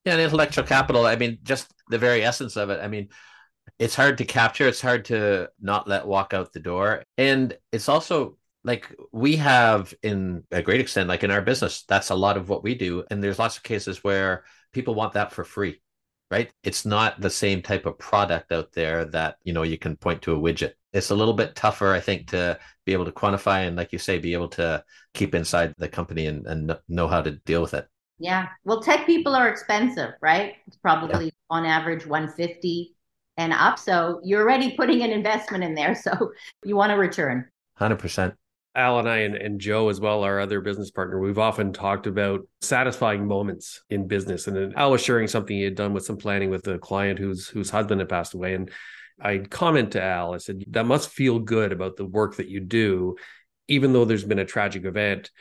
Yeah, 0.06 0.14
and 0.14 0.22
intellectual 0.22 0.66
capital. 0.66 1.08
I 1.08 1.16
mean, 1.16 1.40
just 1.42 1.74
the 1.90 1.98
very 1.98 2.24
essence 2.24 2.58
of 2.58 2.70
it. 2.70 2.80
I 2.80 2.88
mean, 2.88 3.10
it's 3.80 3.96
hard 3.96 4.20
to 4.20 4.26
capture. 4.26 4.68
It's 4.68 4.82
hard 4.82 5.06
to 5.06 5.50
not 5.60 5.88
let 5.88 6.06
walk 6.06 6.36
out 6.36 6.54
the 6.54 6.60
door. 6.60 7.04
And 7.18 7.58
it's 7.72 7.90
also 7.90 8.38
like 8.66 8.94
we 9.12 9.36
have 9.38 9.94
in 10.04 10.44
a 10.52 10.62
great 10.62 10.82
extent 10.82 11.08
like 11.08 11.24
in 11.24 11.32
our 11.32 11.42
business 11.42 11.84
that's 11.88 12.10
a 12.10 12.16
lot 12.16 12.36
of 12.36 12.50
what 12.50 12.64
we 12.64 12.76
do 12.76 13.04
and 13.10 13.24
there's 13.24 13.40
lots 13.40 13.58
of 13.58 13.64
cases 13.64 14.04
where 14.04 14.44
people 14.74 14.96
want 14.96 15.14
that 15.14 15.32
for 15.32 15.44
free 15.44 15.80
right? 16.32 16.52
It's 16.64 16.86
not 16.86 17.22
the 17.22 17.30
same 17.30 17.62
type 17.62 17.86
of 17.86 17.98
product 17.98 18.52
out 18.52 18.72
there 18.74 19.06
that 19.06 19.38
you 19.44 19.54
know 19.54 19.64
you 19.64 19.78
can 19.78 19.96
point 19.96 20.22
to 20.24 20.34
a 20.36 20.40
widget. 20.40 20.74
It's 20.94 21.12
a 21.12 21.16
little 21.16 21.34
bit 21.34 21.56
tougher 21.56 21.94
i 21.94 22.00
think 22.00 22.28
to 22.28 22.58
be 22.86 22.94
able 22.94 23.06
to 23.06 23.12
quantify 23.12 23.68
and 23.68 23.76
like 23.76 23.92
you 23.92 24.00
say 24.00 24.18
be 24.18 24.34
able 24.34 24.48
to 24.50 24.84
keep 25.14 25.36
inside 25.36 25.74
the 25.78 25.90
company 25.90 26.28
and, 26.28 26.48
and 26.48 26.78
know 26.88 27.08
how 27.08 27.22
to 27.22 27.32
deal 27.46 27.62
with 27.62 27.74
it. 27.74 27.88
Yeah. 28.18 28.48
Well 28.64 28.82
tech 28.82 29.06
people 29.06 29.36
are 29.36 29.50
expensive 29.50 30.14
right? 30.22 30.54
It's 30.68 30.78
probably 30.78 31.26
yeah. 31.26 31.32
on 31.50 31.66
average 31.66 32.06
150 32.06 32.96
and 33.38 33.52
up 33.52 33.78
so 33.78 34.22
you're 34.24 34.42
already 34.42 34.76
putting 34.78 35.04
an 35.04 35.12
investment 35.12 35.64
in 35.64 35.76
there 35.76 35.96
so 36.06 36.32
you 36.64 36.76
want 36.76 36.94
a 36.94 36.98
return 36.98 37.46
100% 37.80 38.34
Al 38.76 39.00
and 39.00 39.10
I 39.10 39.20
and, 39.20 39.36
and, 39.36 39.60
Joe 39.60 39.90
as 39.90 40.02
well, 40.02 40.24
our 40.24 40.40
other 40.40 40.60
business 40.60 40.92
partner, 40.92 41.20
we've 41.20 41.40
often 41.40 41.72
talked 41.72 42.08
about 42.08 42.42
satisfying 42.62 43.26
moments 43.26 43.82
in 43.90 44.08
business. 44.08 44.48
And 44.48 44.76
Al 44.76 44.92
was 44.92 45.02
sharing 45.02 45.28
something 45.28 45.56
he 45.56 45.64
had 45.64 45.76
done 45.76 45.94
with 45.94 46.06
some 46.06 46.18
planning 46.18 46.50
with 46.50 46.68
a 46.68 46.78
client 46.78 47.18
whose 47.18 47.48
whose 47.48 47.70
husband 47.70 48.02
had 48.02 48.10
passed 48.10 48.34
away. 48.34 48.54
And 48.54 48.70
I 49.20 49.38
comment 49.38 49.92
to 49.92 50.04
Al, 50.04 50.34
I 50.34 50.38
said, 50.38 50.64
that 50.72 50.86
must 50.86 51.10
feel 51.10 51.40
good 51.40 51.72
about 51.72 51.96
the 51.96 52.06
work 52.06 52.36
that 52.36 52.50
you 52.50 52.60
do, 52.60 53.16
even 53.68 53.94
though 53.94 54.06
there's 54.06 54.26
been 54.26 54.40
a 54.40 54.46
tragic 54.46 54.84
event 54.84 55.32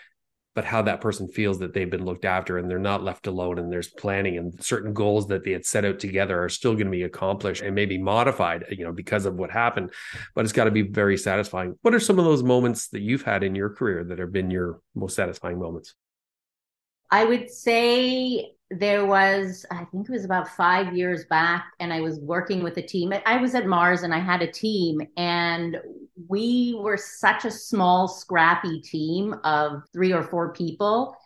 but 0.55 0.65
how 0.65 0.83
that 0.83 1.01
person 1.01 1.29
feels 1.29 1.59
that 1.59 1.75
they've 1.75 1.91
been 1.91 2.05
looked 2.05 2.25
after 2.25 2.59
and 2.59 2.71
they're 2.71 2.79
not 2.79 3.03
left 3.03 3.27
alone 3.27 3.59
and 3.59 3.73
there's 3.73 3.89
planning 3.89 4.39
and 4.39 4.63
certain 4.63 4.93
goals 4.93 5.27
that 5.29 5.45
they 5.45 5.51
had 5.53 5.67
set 5.67 5.85
out 5.85 5.99
together 5.99 6.43
are 6.43 6.49
still 6.49 6.75
going 6.75 6.87
to 6.87 6.91
be 6.91 7.03
accomplished 7.03 7.63
and 7.63 7.75
maybe 7.75 7.99
modified 7.99 8.65
you 8.71 8.85
know 8.85 8.93
because 8.93 9.27
of 9.27 9.35
what 9.35 9.51
happened 9.51 9.91
but 10.35 10.45
it's 10.45 10.53
got 10.53 10.65
to 10.65 10.71
be 10.71 10.83
very 10.83 11.17
satisfying. 11.17 11.77
What 11.83 11.95
are 11.95 12.01
some 12.01 12.19
of 12.19 12.25
those 12.25 12.43
moments 12.43 12.89
that 12.89 13.01
you've 13.01 13.23
had 13.23 13.43
in 13.43 13.55
your 13.55 13.71
career 13.71 14.05
that 14.05 14.19
have 14.19 14.33
been 14.33 14.51
your 14.51 14.81
most 14.95 15.17
satisfying 15.17 15.59
moments? 15.59 15.95
I 17.11 17.25
would 17.25 17.51
say 17.51 18.53
there 18.79 19.07
was 19.07 19.67
i 19.71 19.85
think 19.85 20.09
it 20.09 20.13
was 20.13 20.25
about 20.25 20.49
five 20.49 20.97
years 20.97 21.25
back 21.27 21.67
and 21.81 21.93
i 21.93 22.01
was 22.01 22.19
working 22.21 22.63
with 22.63 22.77
a 22.77 22.83
team. 22.83 23.13
I 23.27 23.37
was 23.37 23.55
at 23.55 23.67
mars 23.67 24.03
and 24.03 24.15
i 24.15 24.19
had 24.19 24.43
a 24.43 24.51
team 24.51 25.01
and 25.17 25.77
we 26.29 26.77
were 26.79 26.97
such 26.97 27.45
a 27.45 27.51
small 27.51 28.09
scrappy 28.09 28.81
team 28.81 29.35
of 29.45 29.83
three 29.93 30.13
or 30.13 30.23
four 30.23 30.53
people 30.53 31.17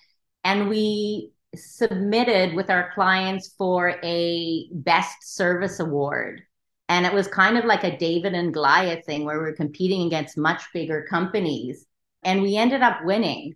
and 0.44 0.68
we 0.68 1.32
submitted 1.54 2.54
with 2.54 2.70
our 2.70 2.90
clients 2.94 3.54
for 3.56 3.98
a 4.02 4.68
best 4.72 5.36
service 5.36 5.80
award. 5.80 6.42
And 6.88 7.04
it 7.04 7.12
was 7.12 7.28
kind 7.28 7.58
of 7.58 7.64
like 7.64 7.84
a 7.84 7.98
david 7.98 8.34
and 8.34 8.52
goliath 8.52 9.04
thing 9.04 9.24
where 9.24 9.38
we 9.38 9.44
we're 9.44 9.54
competing 9.54 10.06
against 10.06 10.38
much 10.38 10.62
bigger 10.72 11.06
companies 11.08 11.86
and 12.22 12.42
we 12.42 12.56
ended 12.56 12.82
up 12.82 13.04
winning 13.04 13.54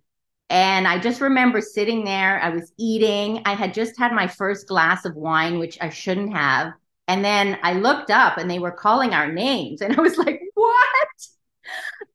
and 0.49 0.87
I 0.87 0.99
just 0.99 1.21
remember 1.21 1.61
sitting 1.61 2.03
there, 2.03 2.39
I 2.41 2.49
was 2.49 2.71
eating. 2.77 3.41
I 3.45 3.53
had 3.53 3.73
just 3.73 3.97
had 3.97 4.13
my 4.13 4.27
first 4.27 4.67
glass 4.67 5.05
of 5.05 5.15
wine, 5.15 5.59
which 5.59 5.77
I 5.81 5.89
shouldn't 5.89 6.33
have. 6.33 6.73
And 7.07 7.23
then 7.23 7.57
I 7.63 7.73
looked 7.73 8.11
up 8.11 8.37
and 8.37 8.49
they 8.49 8.59
were 8.59 8.71
calling 8.71 9.13
our 9.13 9.31
names. 9.31 9.81
And 9.81 9.95
I 9.97 10.01
was 10.01 10.17
like, 10.17 10.41
what? 10.53 11.07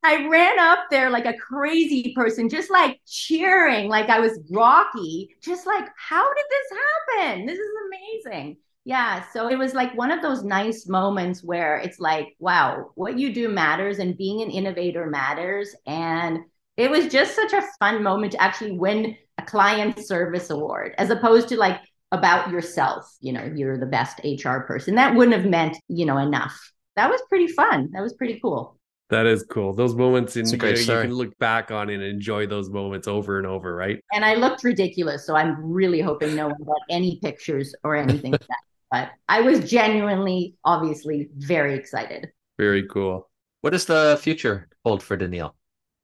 I 0.03 0.29
ran 0.29 0.59
up 0.59 0.87
there 0.91 1.11
like 1.11 1.27
a 1.27 1.35
crazy 1.35 2.13
person, 2.15 2.49
just 2.49 2.71
like 2.71 3.01
cheering, 3.07 3.89
like 3.89 4.09
I 4.09 4.21
was 4.21 4.39
Rocky, 4.51 5.37
just 5.43 5.67
like, 5.67 5.89
how 5.97 6.25
did 6.33 6.45
this 6.51 6.79
happen? 6.79 7.47
This 7.47 7.59
is 7.59 7.71
amazing. 7.87 8.59
Yeah. 8.85 9.25
So 9.33 9.49
it 9.49 9.59
was 9.59 9.75
like 9.75 9.97
one 9.97 10.11
of 10.11 10.23
those 10.23 10.45
nice 10.45 10.87
moments 10.87 11.43
where 11.43 11.77
it's 11.77 11.99
like, 11.99 12.37
wow, 12.39 12.91
what 12.95 13.19
you 13.19 13.35
do 13.35 13.49
matters 13.49 13.99
and 13.99 14.17
being 14.17 14.41
an 14.41 14.51
innovator 14.51 15.07
matters. 15.07 15.75
And 15.87 16.39
it 16.79 16.91
was 16.91 17.09
just 17.09 17.35
such 17.35 17.53
a 17.53 17.63
fun 17.81 18.03
moment 18.03 18.33
to 18.33 18.41
actually 18.41 18.73
win 18.73 19.17
a 19.37 19.43
client 19.43 19.99
service 19.99 20.49
award 20.49 20.95
as 20.97 21.11
opposed 21.11 21.49
to 21.49 21.57
like 21.57 21.81
about 22.13 22.51
yourself. 22.51 23.05
You 23.21 23.35
know 23.35 23.53
you're 23.55 23.77
the 23.77 23.87
best 23.87 24.21
hr 24.25 24.61
person. 24.61 24.95
That 24.95 25.15
wouldn't 25.15 25.37
have 25.37 25.51
meant 25.51 25.77
you 25.89 26.07
know 26.07 26.17
enough. 26.17 26.57
That 26.97 27.11
was 27.11 27.21
pretty 27.29 27.49
fun. 27.49 27.91
That 27.93 28.01
was 28.01 28.15
pretty 28.15 28.41
cool. 28.41 28.79
That 29.11 29.27
is 29.27 29.45
cool. 29.51 29.73
Those 29.73 29.95
moments 29.95 30.37
in 30.37 30.47
you, 30.47 30.57
know, 30.59 30.69
you 30.69 30.85
can 30.85 31.15
look 31.15 31.37
back 31.39 31.71
on 31.71 31.89
and 31.89 32.03
enjoy 32.03 32.47
those 32.47 32.69
moments 32.69 33.09
over 33.09 33.39
and 33.39 33.47
over 33.47 33.75
right? 33.75 34.03
And 34.13 34.25
i 34.25 34.35
looked 34.35 34.63
ridiculous 34.65 35.27
so 35.27 35.35
i'm 35.35 35.57
really 35.61 36.01
hoping 36.01 36.37
no 36.37 36.49
one 36.49 36.63
got 36.65 36.81
any 36.91 37.19
pictures 37.23 37.75
or 37.83 37.97
anything 37.97 38.33
like 38.33 38.47
that. 38.47 38.63
But 38.91 39.11
i 39.29 39.41
was 39.41 39.69
genuinely 39.69 40.55
obviously 40.65 41.29
very 41.37 41.75
excited. 41.75 42.29
Very 42.57 42.87
cool. 42.87 43.29
What 43.63 43.71
does 43.71 43.87
the 43.87 44.19
future 44.23 44.69
hold 44.85 45.03
for 45.03 45.17
Daneal 45.17 45.53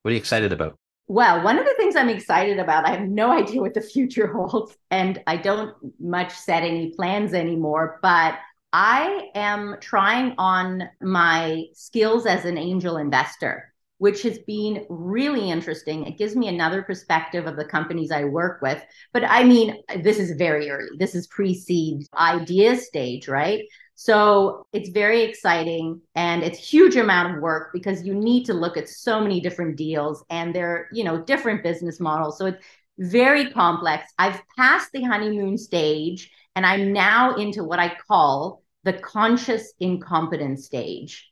what 0.05 0.11
are 0.11 0.13
you 0.13 0.19
excited 0.19 0.53
about? 0.53 0.79
Well, 1.07 1.43
one 1.43 1.59
of 1.59 1.65
the 1.65 1.73
things 1.79 1.97
I'm 1.97 2.11
excited 2.11 2.59
about, 2.59 2.87
I 2.87 2.91
have 2.91 3.09
no 3.09 3.33
idea 3.33 3.63
what 3.63 3.73
the 3.73 3.81
future 3.81 4.27
holds, 4.33 4.77
and 4.91 5.23
I 5.27 5.39
don't 5.39 5.75
much 5.99 6.31
set 6.31 6.63
any 6.63 6.93
plans 6.95 7.33
anymore, 7.33 8.01
but 8.03 8.39
I 8.75 9.31
am 9.35 9.77
trying 9.81 10.35
on 10.37 10.91
my 11.01 11.65
skills 11.73 12.27
as 12.27 12.45
an 12.45 12.59
angel 12.59 12.99
investor, 12.99 13.73
which 13.97 14.21
has 14.25 14.39
been 14.41 14.85
really 14.91 15.51
interesting. 15.51 16.05
It 16.05 16.19
gives 16.19 16.37
me 16.37 16.49
another 16.49 16.83
perspective 16.83 17.47
of 17.47 17.57
the 17.57 17.65
companies 17.65 18.11
I 18.11 18.25
work 18.25 18.61
with. 18.61 18.85
But 19.15 19.25
I 19.25 19.43
mean, 19.45 19.83
this 20.03 20.19
is 20.19 20.33
very 20.33 20.69
early. 20.69 20.99
This 20.99 21.15
is 21.15 21.29
pre 21.29 21.55
seed 21.55 22.07
idea 22.15 22.77
stage, 22.77 23.27
right? 23.27 23.65
So 23.97 24.67
it's 24.73 24.89
very 24.91 25.23
exciting 25.23 26.01
and 26.15 26.43
it's 26.43 26.59
huge 26.59 26.97
amount 26.97 27.37
of 27.37 27.43
work 27.43 27.73
because 27.73 28.05
you 28.05 28.15
need 28.15 28.45
to 28.47 28.55
look 28.55 28.77
at 28.77 28.89
so 28.89 29.21
many 29.21 29.41
different 29.41 29.77
deals 29.77 30.25
and 30.31 30.55
they're, 30.55 30.89
you 30.93 31.05
know, 31.05 31.23
different 31.23 31.63
business 31.63 32.01
models. 32.01 32.37
So 32.39 32.47
it's 32.47 32.65
very 32.99 33.51
complex. 33.51 34.13
I've 34.19 34.41
passed 34.57 34.91
the 34.93 35.03
honeymoon 35.03 35.59
stage 35.59 36.31
and 36.57 36.67
I'm 36.67 36.93
now 36.93 37.37
into 37.37 37.65
what 37.65 37.79
I 37.79 37.97
call 38.09 38.63
the 38.85 38.95
conscious 38.95 39.73
incompetence 39.81 40.67
stage. 40.67 41.31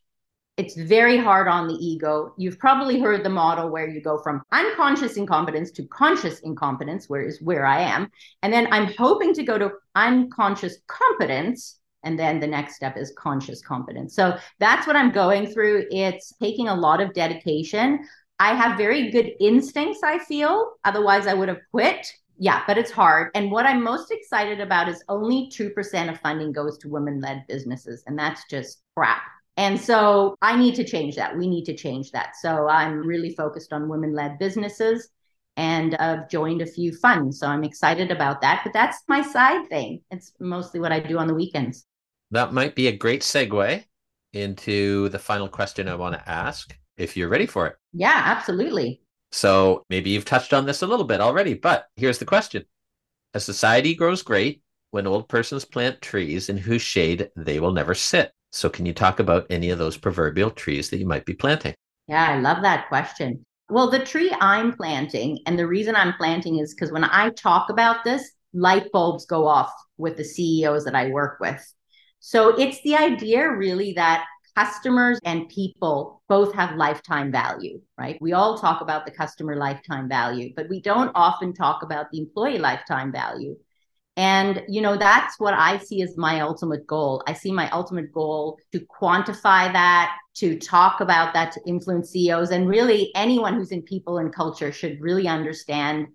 It's 0.57 0.77
very 0.77 1.17
hard 1.17 1.49
on 1.49 1.67
the 1.67 1.75
ego. 1.75 2.35
You've 2.37 2.59
probably 2.59 3.01
heard 3.01 3.25
the 3.25 3.31
model 3.31 3.71
where 3.71 3.89
you 3.89 4.03
go 4.03 4.19
from 4.19 4.43
unconscious 4.53 5.17
incompetence 5.17 5.71
to 5.73 5.87
conscious 5.87 6.41
incompetence, 6.41 7.09
where 7.09 7.23
is 7.23 7.41
where 7.41 7.65
I 7.65 7.81
am. 7.81 8.11
And 8.43 8.53
then 8.53 8.69
I'm 8.71 8.93
hoping 8.99 9.33
to 9.35 9.43
go 9.43 9.59
to 9.59 9.73
unconscious 9.95 10.77
competence. 10.87 11.79
And 12.05 12.19
then 12.19 12.41
the 12.41 12.47
next 12.47 12.77
step 12.77 12.97
is 12.97 13.13
conscious 13.17 13.63
competence. 13.63 14.15
So 14.15 14.37
that's 14.59 14.87
what 14.87 14.97
I'm 14.97 15.13
going 15.13 15.47
through. 15.47 15.87
It's 15.91 16.33
taking 16.41 16.69
a 16.69 16.75
lot 16.75 17.01
of 17.01 17.15
dedication. 17.15 18.01
I 18.39 18.55
have 18.55 18.77
very 18.77 19.11
good 19.11 19.33
instincts, 19.41 20.01
I 20.03 20.19
feel. 20.19 20.73
Otherwise, 20.85 21.27
I 21.27 21.35
would 21.35 21.49
have 21.49 21.61
quit. 21.71 22.13
Yeah, 22.39 22.63
but 22.67 22.77
it's 22.77 22.91
hard. 22.91 23.31
And 23.35 23.53
what 23.53 23.67
I'm 23.67 23.85
most 23.85 24.11
excited 24.11 24.61
about 24.61 24.89
is 24.89 25.05
only 25.09 25.49
2% 25.53 26.11
of 26.11 26.21
funding 26.21 26.51
goes 26.51 26.77
to 26.79 26.89
women 26.89 27.21
led 27.21 27.45
businesses. 27.47 28.03
And 28.07 28.19
that's 28.19 28.43
just 28.51 28.83
crap. 28.97 29.23
And 29.57 29.79
so 29.81 30.37
I 30.43 30.57
need 30.57 30.75
to 30.77 30.85
change 30.85 31.15
that. 31.17 31.37
We 31.37 31.47
need 31.47 31.65
to 31.67 31.77
change 31.77 32.11
that. 32.13 32.35
So 32.41 32.69
I'm 32.69 33.07
really 33.07 33.35
focused 33.35 33.73
on 33.73 33.89
women 33.89 34.15
led 34.15 34.39
businesses 34.39 35.09
and 35.57 35.95
I've 35.97 36.29
joined 36.31 36.63
a 36.63 36.67
few 36.67 36.93
funds. 36.97 37.39
So 37.39 37.47
I'm 37.47 37.63
excited 37.63 38.11
about 38.11 38.41
that. 38.41 38.63
But 38.65 38.73
that's 38.73 39.03
my 39.09 39.21
side 39.21 39.69
thing. 39.69 40.01
It's 40.11 40.33
mostly 40.41 40.81
what 40.81 40.93
I 40.93 41.01
do 41.01 41.19
on 41.19 41.27
the 41.27 41.35
weekends. 41.35 41.85
That 42.33 42.55
might 42.55 42.75
be 42.75 42.89
a 42.89 42.97
great 42.97 43.21
segue 43.21 43.85
into 44.33 45.09
the 45.11 45.19
final 45.19 45.49
question 45.49 45.87
I 45.87 45.95
want 45.95 46.15
to 46.15 46.29
ask 46.29 46.75
if 46.97 47.15
you're 47.15 47.29
ready 47.29 47.45
for 47.45 47.67
it. 47.67 47.77
Yeah, 47.93 48.23
absolutely. 48.25 49.03
So 49.33 49.85
maybe 49.91 50.11
you've 50.11 50.25
touched 50.25 50.55
on 50.55 50.65
this 50.65 50.81
a 50.81 50.87
little 50.87 51.05
bit 51.05 51.21
already, 51.21 51.53
but 51.53 51.89
here's 51.95 52.19
the 52.19 52.25
question 52.25 52.65
A 53.35 53.41
society 53.41 53.95
grows 53.95 54.23
great 54.23 54.63
when 54.93 55.07
old 55.07 55.29
persons 55.29 55.67
plant 55.67 56.01
trees 56.01 56.49
in 56.49 56.57
whose 56.57 56.81
shade 56.81 57.31
they 57.37 57.61
will 57.61 57.73
never 57.73 57.95
sit. 57.95 58.33
So, 58.51 58.69
can 58.69 58.85
you 58.85 58.93
talk 58.93 59.21
about 59.21 59.47
any 59.49 59.71
of 59.71 59.79
those 59.79 59.97
proverbial 59.97 60.51
trees 60.51 60.91
that 60.91 60.99
you 60.99 61.07
might 61.07 61.25
be 61.25 61.35
planting? 61.35 61.75
Yeah, 62.09 62.29
I 62.31 62.39
love 62.39 62.63
that 62.63 62.89
question. 62.89 63.45
Well, 63.71 63.91
the 63.91 64.05
tree 64.05 64.35
I'm 64.41 64.75
planting, 64.75 65.39
and 65.47 65.59
the 65.59 65.67
reason 65.67 65.97
I'm 65.97 66.13
planting 66.15 66.59
is 66.59 66.75
because 66.75 66.93
when 66.93 67.05
I 67.05 67.31
talk 67.31 67.71
about 67.71 68.05
this, 68.05 68.31
light 68.53 68.93
bulbs 68.93 69.25
go 69.25 69.47
off 69.47 69.73
with 69.97 70.19
the 70.19 70.25
CEOs 70.25 70.85
that 70.85 70.95
I 70.95 71.09
work 71.09 71.39
with. 71.41 71.63
So, 72.25 72.51
it's 72.57 72.81
the 72.83 72.95
idea 72.95 73.51
really 73.51 73.95
that 73.95 74.25
customers 74.55 75.19
and 75.25 75.49
people 75.49 76.23
both 76.29 76.55
have 76.55 76.77
lifetime 76.77 77.33
value, 77.33 77.81
right? 77.99 78.17
We 78.21 78.33
all 78.33 78.57
talk 78.57 78.81
about 78.81 79.05
the 79.05 79.11
customer 79.11 79.57
lifetime 79.57 80.09
value, 80.09 80.53
but 80.55 80.69
we 80.69 80.81
don't 80.81 81.11
often 81.17 81.53
talk 81.53 81.83
about 81.83 82.13
the 82.13 82.21
employee 82.21 82.59
lifetime 82.59 83.11
value. 83.11 83.57
And, 84.17 84.63
you 84.69 84.83
know, 84.83 84.97
that's 84.97 85.41
what 85.41 85.55
I 85.55 85.79
see 85.79 86.01
as 86.03 86.17
my 86.17 86.43
ultimate 86.43 86.87
goal. 86.87 87.25
I 87.27 87.33
see 87.33 87.51
my 87.51 87.69
ultimate 87.71 88.13
goal 88.13 88.57
to 88.71 88.79
quantify 88.81 89.73
that, 89.73 90.17
to 90.35 90.61
talk 90.61 91.01
about 91.01 91.35
that, 91.35 91.51
to 91.53 91.61
influence 91.67 92.11
CEOs. 92.11 92.53
And 92.53 92.69
really, 92.69 93.11
anyone 93.17 93.55
who's 93.55 93.73
in 93.73 93.83
people 93.83 94.19
and 94.19 94.33
culture 94.33 94.71
should 94.71 95.01
really 95.01 95.27
understand 95.27 96.07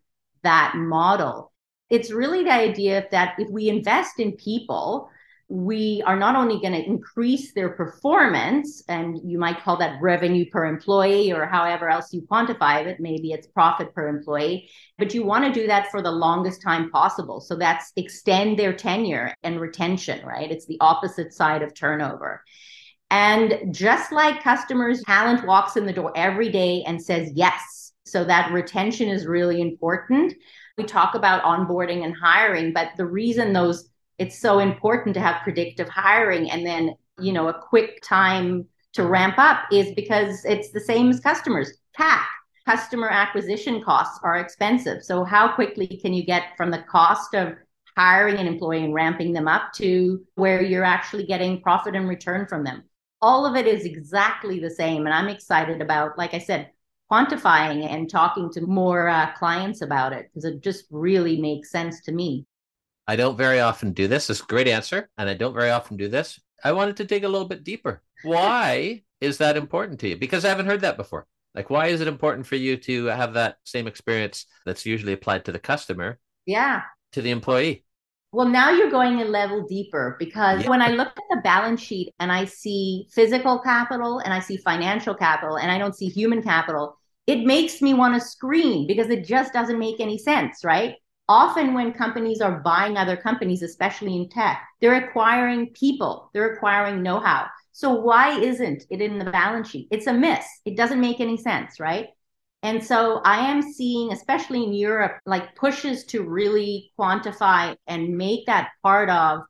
that 0.43 0.73
model. 0.77 1.51
It's 1.89 2.11
really 2.11 2.45
the 2.45 2.53
idea 2.53 3.07
that 3.11 3.35
if 3.39 3.49
we 3.49 3.67
invest 3.67 4.21
in 4.21 4.33
people, 4.33 5.09
we 5.49 6.03
are 6.05 6.17
not 6.19 6.35
only 6.35 6.59
going 6.59 6.73
to 6.73 6.85
increase 6.85 7.53
their 7.53 7.69
performance, 7.69 8.83
and 8.89 9.17
you 9.23 9.39
might 9.39 9.61
call 9.63 9.77
that 9.77 10.01
revenue 10.01 10.45
per 10.49 10.65
employee 10.65 11.31
or 11.31 11.45
however 11.45 11.89
else 11.89 12.11
you 12.11 12.21
quantify 12.29 12.85
it, 12.85 12.99
maybe 12.99 13.31
it's 13.31 13.47
profit 13.47 13.93
per 13.93 14.09
employee, 14.09 14.69
but 14.97 15.13
you 15.13 15.23
want 15.23 15.45
to 15.45 15.59
do 15.59 15.65
that 15.67 15.89
for 15.89 16.01
the 16.01 16.11
longest 16.11 16.61
time 16.61 16.91
possible. 16.91 17.39
So 17.39 17.55
that's 17.55 17.93
extend 17.95 18.59
their 18.59 18.73
tenure 18.73 19.33
and 19.43 19.61
retention, 19.61 20.25
right? 20.25 20.51
It's 20.51 20.65
the 20.65 20.77
opposite 20.81 21.33
side 21.33 21.61
of 21.61 21.73
turnover. 21.73 22.43
And 23.09 23.73
just 23.73 24.11
like 24.11 24.43
customers, 24.43 25.01
talent 25.03 25.47
walks 25.47 25.77
in 25.77 25.85
the 25.85 25.93
door 25.93 26.11
every 26.13 26.49
day 26.49 26.83
and 26.85 27.01
says 27.01 27.31
yes. 27.33 27.93
So 28.05 28.25
that 28.25 28.51
retention 28.51 29.07
is 29.07 29.25
really 29.25 29.61
important. 29.61 30.33
We 30.77 30.83
talk 30.83 31.15
about 31.15 31.43
onboarding 31.43 32.03
and 32.03 32.13
hiring, 32.13 32.73
but 32.73 32.89
the 32.97 33.05
reason 33.05 33.53
those 33.53 33.89
it's 34.17 34.39
so 34.39 34.59
important 34.59 35.13
to 35.13 35.19
have 35.19 35.43
predictive 35.43 35.87
hiring 35.89 36.49
and 36.49 36.65
then 36.65 36.95
you 37.19 37.31
know 37.31 37.47
a 37.47 37.53
quick 37.53 38.01
time 38.01 38.65
to 38.93 39.03
ramp 39.03 39.35
up 39.37 39.65
is 39.71 39.93
because 39.93 40.43
it's 40.45 40.71
the 40.71 40.79
same 40.79 41.09
as 41.09 41.19
customers. 41.19 41.71
Cac 41.95 42.27
customer 42.67 43.07
acquisition 43.09 43.81
costs 43.81 44.19
are 44.23 44.37
expensive. 44.37 45.01
So 45.01 45.23
how 45.23 45.53
quickly 45.53 45.87
can 45.87 46.13
you 46.13 46.25
get 46.25 46.57
from 46.57 46.69
the 46.69 46.83
cost 46.89 47.33
of 47.33 47.53
hiring 47.95 48.37
an 48.37 48.47
employee 48.47 48.83
and 48.83 48.93
ramping 48.93 49.31
them 49.31 49.47
up 49.47 49.71
to 49.75 50.21
where 50.35 50.61
you're 50.61 50.83
actually 50.83 51.25
getting 51.25 51.61
profit 51.61 51.95
and 51.95 52.09
return 52.09 52.45
from 52.45 52.63
them? 52.63 52.83
All 53.21 53.45
of 53.45 53.55
it 53.55 53.67
is 53.67 53.85
exactly 53.85 54.59
the 54.59 54.69
same 54.69 55.07
and 55.07 55.13
i'm 55.13 55.27
excited 55.27 55.81
about 55.81 56.19
like 56.19 56.35
i 56.35 56.37
said 56.37 56.69
quantifying 57.11 57.83
and 57.83 58.09
talking 58.09 58.51
to 58.51 58.61
more 58.61 59.07
uh, 59.07 59.31
clients 59.33 59.81
about 59.81 60.13
it 60.13 60.27
because 60.27 60.45
it 60.45 60.61
just 60.61 60.85
really 60.91 61.41
makes 61.41 61.71
sense 61.71 62.01
to 62.01 62.11
me 62.11 62.45
I 63.07 63.15
don't 63.15 63.37
very 63.37 63.59
often 63.59 63.93
do 63.93 64.07
this. 64.07 64.29
It's 64.29 64.41
a 64.41 64.45
great 64.45 64.67
answer. 64.67 65.09
And 65.17 65.29
I 65.29 65.33
don't 65.33 65.53
very 65.53 65.69
often 65.69 65.97
do 65.97 66.07
this. 66.07 66.39
I 66.63 66.71
wanted 66.73 66.97
to 66.97 67.05
dig 67.05 67.23
a 67.23 67.29
little 67.29 67.47
bit 67.47 67.63
deeper. 67.63 68.01
Why 68.23 69.03
is 69.21 69.37
that 69.37 69.57
important 69.57 69.99
to 70.01 70.09
you? 70.09 70.17
Because 70.17 70.43
I 70.43 70.49
haven't 70.49 70.65
heard 70.65 70.81
that 70.81 70.97
before. 70.97 71.27
Like, 71.55 71.69
why 71.69 71.87
is 71.87 72.01
it 72.01 72.07
important 72.07 72.45
for 72.45 72.55
you 72.55 72.77
to 72.77 73.05
have 73.05 73.33
that 73.33 73.57
same 73.63 73.87
experience 73.87 74.45
that's 74.65 74.85
usually 74.85 75.13
applied 75.13 75.45
to 75.45 75.51
the 75.51 75.59
customer? 75.59 76.19
Yeah. 76.45 76.81
To 77.13 77.21
the 77.21 77.31
employee? 77.31 77.85
Well, 78.31 78.47
now 78.47 78.71
you're 78.71 78.91
going 78.91 79.21
a 79.21 79.25
level 79.25 79.65
deeper 79.67 80.17
because 80.19 80.63
yeah. 80.63 80.69
when 80.69 80.81
I 80.81 80.89
look 80.89 81.07
at 81.07 81.23
the 81.29 81.41
balance 81.43 81.81
sheet 81.81 82.13
and 82.19 82.31
I 82.31 82.45
see 82.45 83.07
physical 83.11 83.59
capital 83.59 84.19
and 84.19 84.33
I 84.33 84.39
see 84.39 84.57
financial 84.57 85.15
capital 85.15 85.55
and 85.55 85.71
I 85.71 85.77
don't 85.77 85.95
see 85.95 86.09
human 86.09 86.43
capital, 86.43 86.97
it 87.25 87.45
makes 87.45 87.81
me 87.81 87.93
want 87.93 88.15
to 88.15 88.21
scream 88.21 88.85
because 88.85 89.09
it 89.09 89.25
just 89.25 89.53
doesn't 89.53 89.79
make 89.79 89.99
any 89.99 90.17
sense, 90.17 90.63
right? 90.63 90.95
Often 91.29 91.73
when 91.73 91.93
companies 91.93 92.41
are 92.41 92.59
buying 92.59 92.97
other 92.97 93.17
companies, 93.17 93.61
especially 93.61 94.15
in 94.15 94.29
tech, 94.29 94.61
they're 94.81 95.05
acquiring 95.05 95.67
people, 95.73 96.29
they're 96.33 96.53
acquiring 96.53 97.03
know 97.03 97.19
how. 97.19 97.47
So 97.71 97.93
why 97.93 98.39
isn't 98.39 98.85
it 98.89 99.01
in 99.01 99.19
the 99.19 99.31
balance 99.31 99.69
sheet? 99.69 99.87
It's 99.91 100.07
a 100.07 100.13
miss. 100.13 100.45
It 100.65 100.77
doesn't 100.77 101.01
make 101.01 101.19
any 101.19 101.37
sense, 101.37 101.79
right? 101.79 102.07
And 102.63 102.83
so 102.83 103.21
I 103.23 103.51
am 103.51 103.61
seeing, 103.61 104.11
especially 104.11 104.63
in 104.63 104.73
Europe, 104.73 105.19
like 105.25 105.55
pushes 105.55 106.05
to 106.05 106.23
really 106.23 106.91
quantify 106.99 107.75
and 107.85 108.17
make 108.17 108.47
that 108.47 108.69
part 108.81 109.09
of 109.09 109.41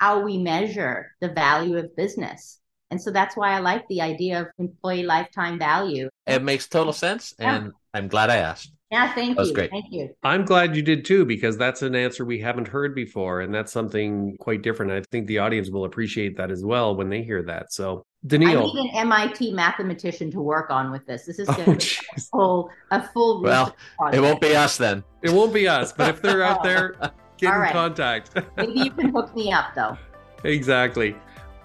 how 0.00 0.20
we 0.20 0.38
measure 0.38 1.12
the 1.20 1.28
value 1.28 1.78
of 1.78 1.94
business. 1.96 2.60
And 2.90 3.00
so 3.00 3.10
that's 3.10 3.36
why 3.36 3.52
I 3.52 3.60
like 3.60 3.86
the 3.88 4.00
idea 4.00 4.40
of 4.42 4.46
employee 4.58 5.04
lifetime 5.04 5.58
value. 5.58 6.08
It 6.26 6.42
makes 6.42 6.68
total 6.68 6.92
sense. 6.92 7.34
And 7.38 7.66
yeah. 7.66 7.70
I'm 7.94 8.08
glad 8.08 8.30
I 8.30 8.36
asked. 8.36 8.72
Yeah, 8.90 9.12
thank 9.14 9.38
you. 9.38 9.52
Great. 9.52 9.70
Thank 9.70 9.86
you. 9.90 10.14
I'm 10.22 10.44
glad 10.44 10.76
you 10.76 10.82
did 10.82 11.04
too, 11.04 11.24
because 11.24 11.56
that's 11.56 11.82
an 11.82 11.96
answer 11.96 12.24
we 12.24 12.38
haven't 12.38 12.68
heard 12.68 12.94
before. 12.94 13.40
And 13.40 13.52
that's 13.52 13.72
something 13.72 14.36
quite 14.38 14.62
different. 14.62 14.92
I 14.92 15.02
think 15.10 15.26
the 15.26 15.38
audience 15.38 15.70
will 15.70 15.84
appreciate 15.84 16.36
that 16.36 16.52
as 16.52 16.64
well 16.64 16.94
when 16.94 17.08
they 17.08 17.22
hear 17.22 17.42
that. 17.42 17.72
So, 17.72 18.04
Daneal. 18.26 18.62
I 18.62 18.74
need 18.74 18.90
an 18.90 18.96
MIT 18.96 19.52
mathematician 19.52 20.30
to 20.30 20.40
work 20.40 20.70
on 20.70 20.92
with 20.92 21.04
this. 21.04 21.26
This 21.26 21.40
is 21.40 21.48
oh, 21.48 21.76
a 22.12 22.20
full, 22.20 22.70
a 22.92 23.08
full. 23.08 23.42
Well, 23.42 23.74
project. 23.98 24.16
it 24.16 24.20
won't 24.20 24.40
be 24.40 24.54
us 24.54 24.76
then. 24.76 25.02
It 25.22 25.32
won't 25.32 25.52
be 25.52 25.66
us. 25.66 25.92
But 25.92 26.10
if 26.10 26.22
they're 26.22 26.44
out 26.44 26.62
there, 26.62 26.94
get 27.38 27.54
in 27.54 27.72
contact. 27.72 28.30
Maybe 28.56 28.80
you 28.80 28.90
can 28.92 29.08
hook 29.08 29.34
me 29.34 29.52
up 29.52 29.74
though. 29.74 29.98
Exactly. 30.44 31.16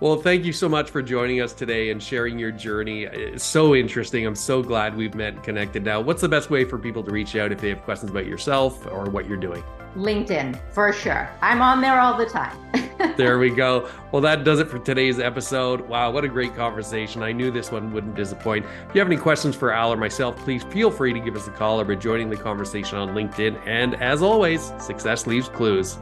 Well, 0.02 0.16
thank 0.16 0.46
you 0.46 0.52
so 0.52 0.68
much 0.68 0.90
for 0.90 1.04
joining 1.04 1.42
us 1.42 1.54
today 1.54 1.92
and 1.92 2.02
sharing 2.02 2.40
your 2.40 2.50
journey. 2.52 3.04
It's 3.04 3.44
so 3.44 3.76
interesting. 3.76 4.26
I'm 4.26 4.36
so 4.36 4.64
glad 4.64 4.98
we've 4.98 5.14
met 5.14 5.36
and 5.36 5.44
connected 5.44 5.84
now. 5.84 6.02
What's 6.02 6.22
the 6.22 6.28
best 6.28 6.50
way 6.50 6.66
for 6.66 6.80
people 6.80 7.04
to 7.04 7.12
reach 7.12 7.36
out 7.36 7.52
if 7.52 7.62
they 7.62 7.70
have 7.70 7.84
questions 7.84 8.10
about 8.10 8.26
yourself 8.26 8.84
or 8.88 9.06
what 9.12 9.28
you're 9.28 9.38
doing? 9.38 9.64
LinkedIn, 9.96 10.60
for 10.74 10.92
sure. 10.92 11.30
I'm 11.44 11.62
on 11.62 11.82
there 11.82 12.00
all 12.00 12.18
the 12.18 12.26
time. 12.26 12.58
there 13.16 13.38
we 13.38 13.52
go. 13.52 13.92
Well, 14.12 14.24
that 14.24 14.44
does 14.44 14.60
it 14.60 14.70
for 14.70 14.80
today's 14.80 15.20
episode. 15.20 15.82
Wow, 15.82 16.10
what 16.10 16.24
a 16.24 16.28
great 16.28 16.56
conversation. 16.56 17.22
I 17.22 17.32
knew 17.32 17.52
this 17.52 17.72
one 17.72 17.94
wouldn't 17.94 18.16
disappoint. 18.16 18.66
If 18.90 18.96
you 18.96 19.02
have 19.02 19.08
any 19.08 19.18
questions 19.18 19.56
for 19.56 19.72
Al 19.72 19.94
or 19.94 19.98
myself, 19.98 20.36
please 20.38 20.64
feel 20.64 20.90
free 20.90 21.14
to 21.14 21.20
give 21.20 21.36
us 21.36 21.48
a 21.48 21.52
call 21.52 21.80
or 21.80 21.86
by 21.86 21.94
joining 21.94 22.32
the 22.32 22.38
conversation 22.38 22.98
on 22.98 23.10
LinkedIn. 23.10 23.62
And 23.68 23.94
as 24.02 24.24
always, 24.24 24.74
success 24.80 25.28
leaves 25.28 25.48
clues. 25.48 26.00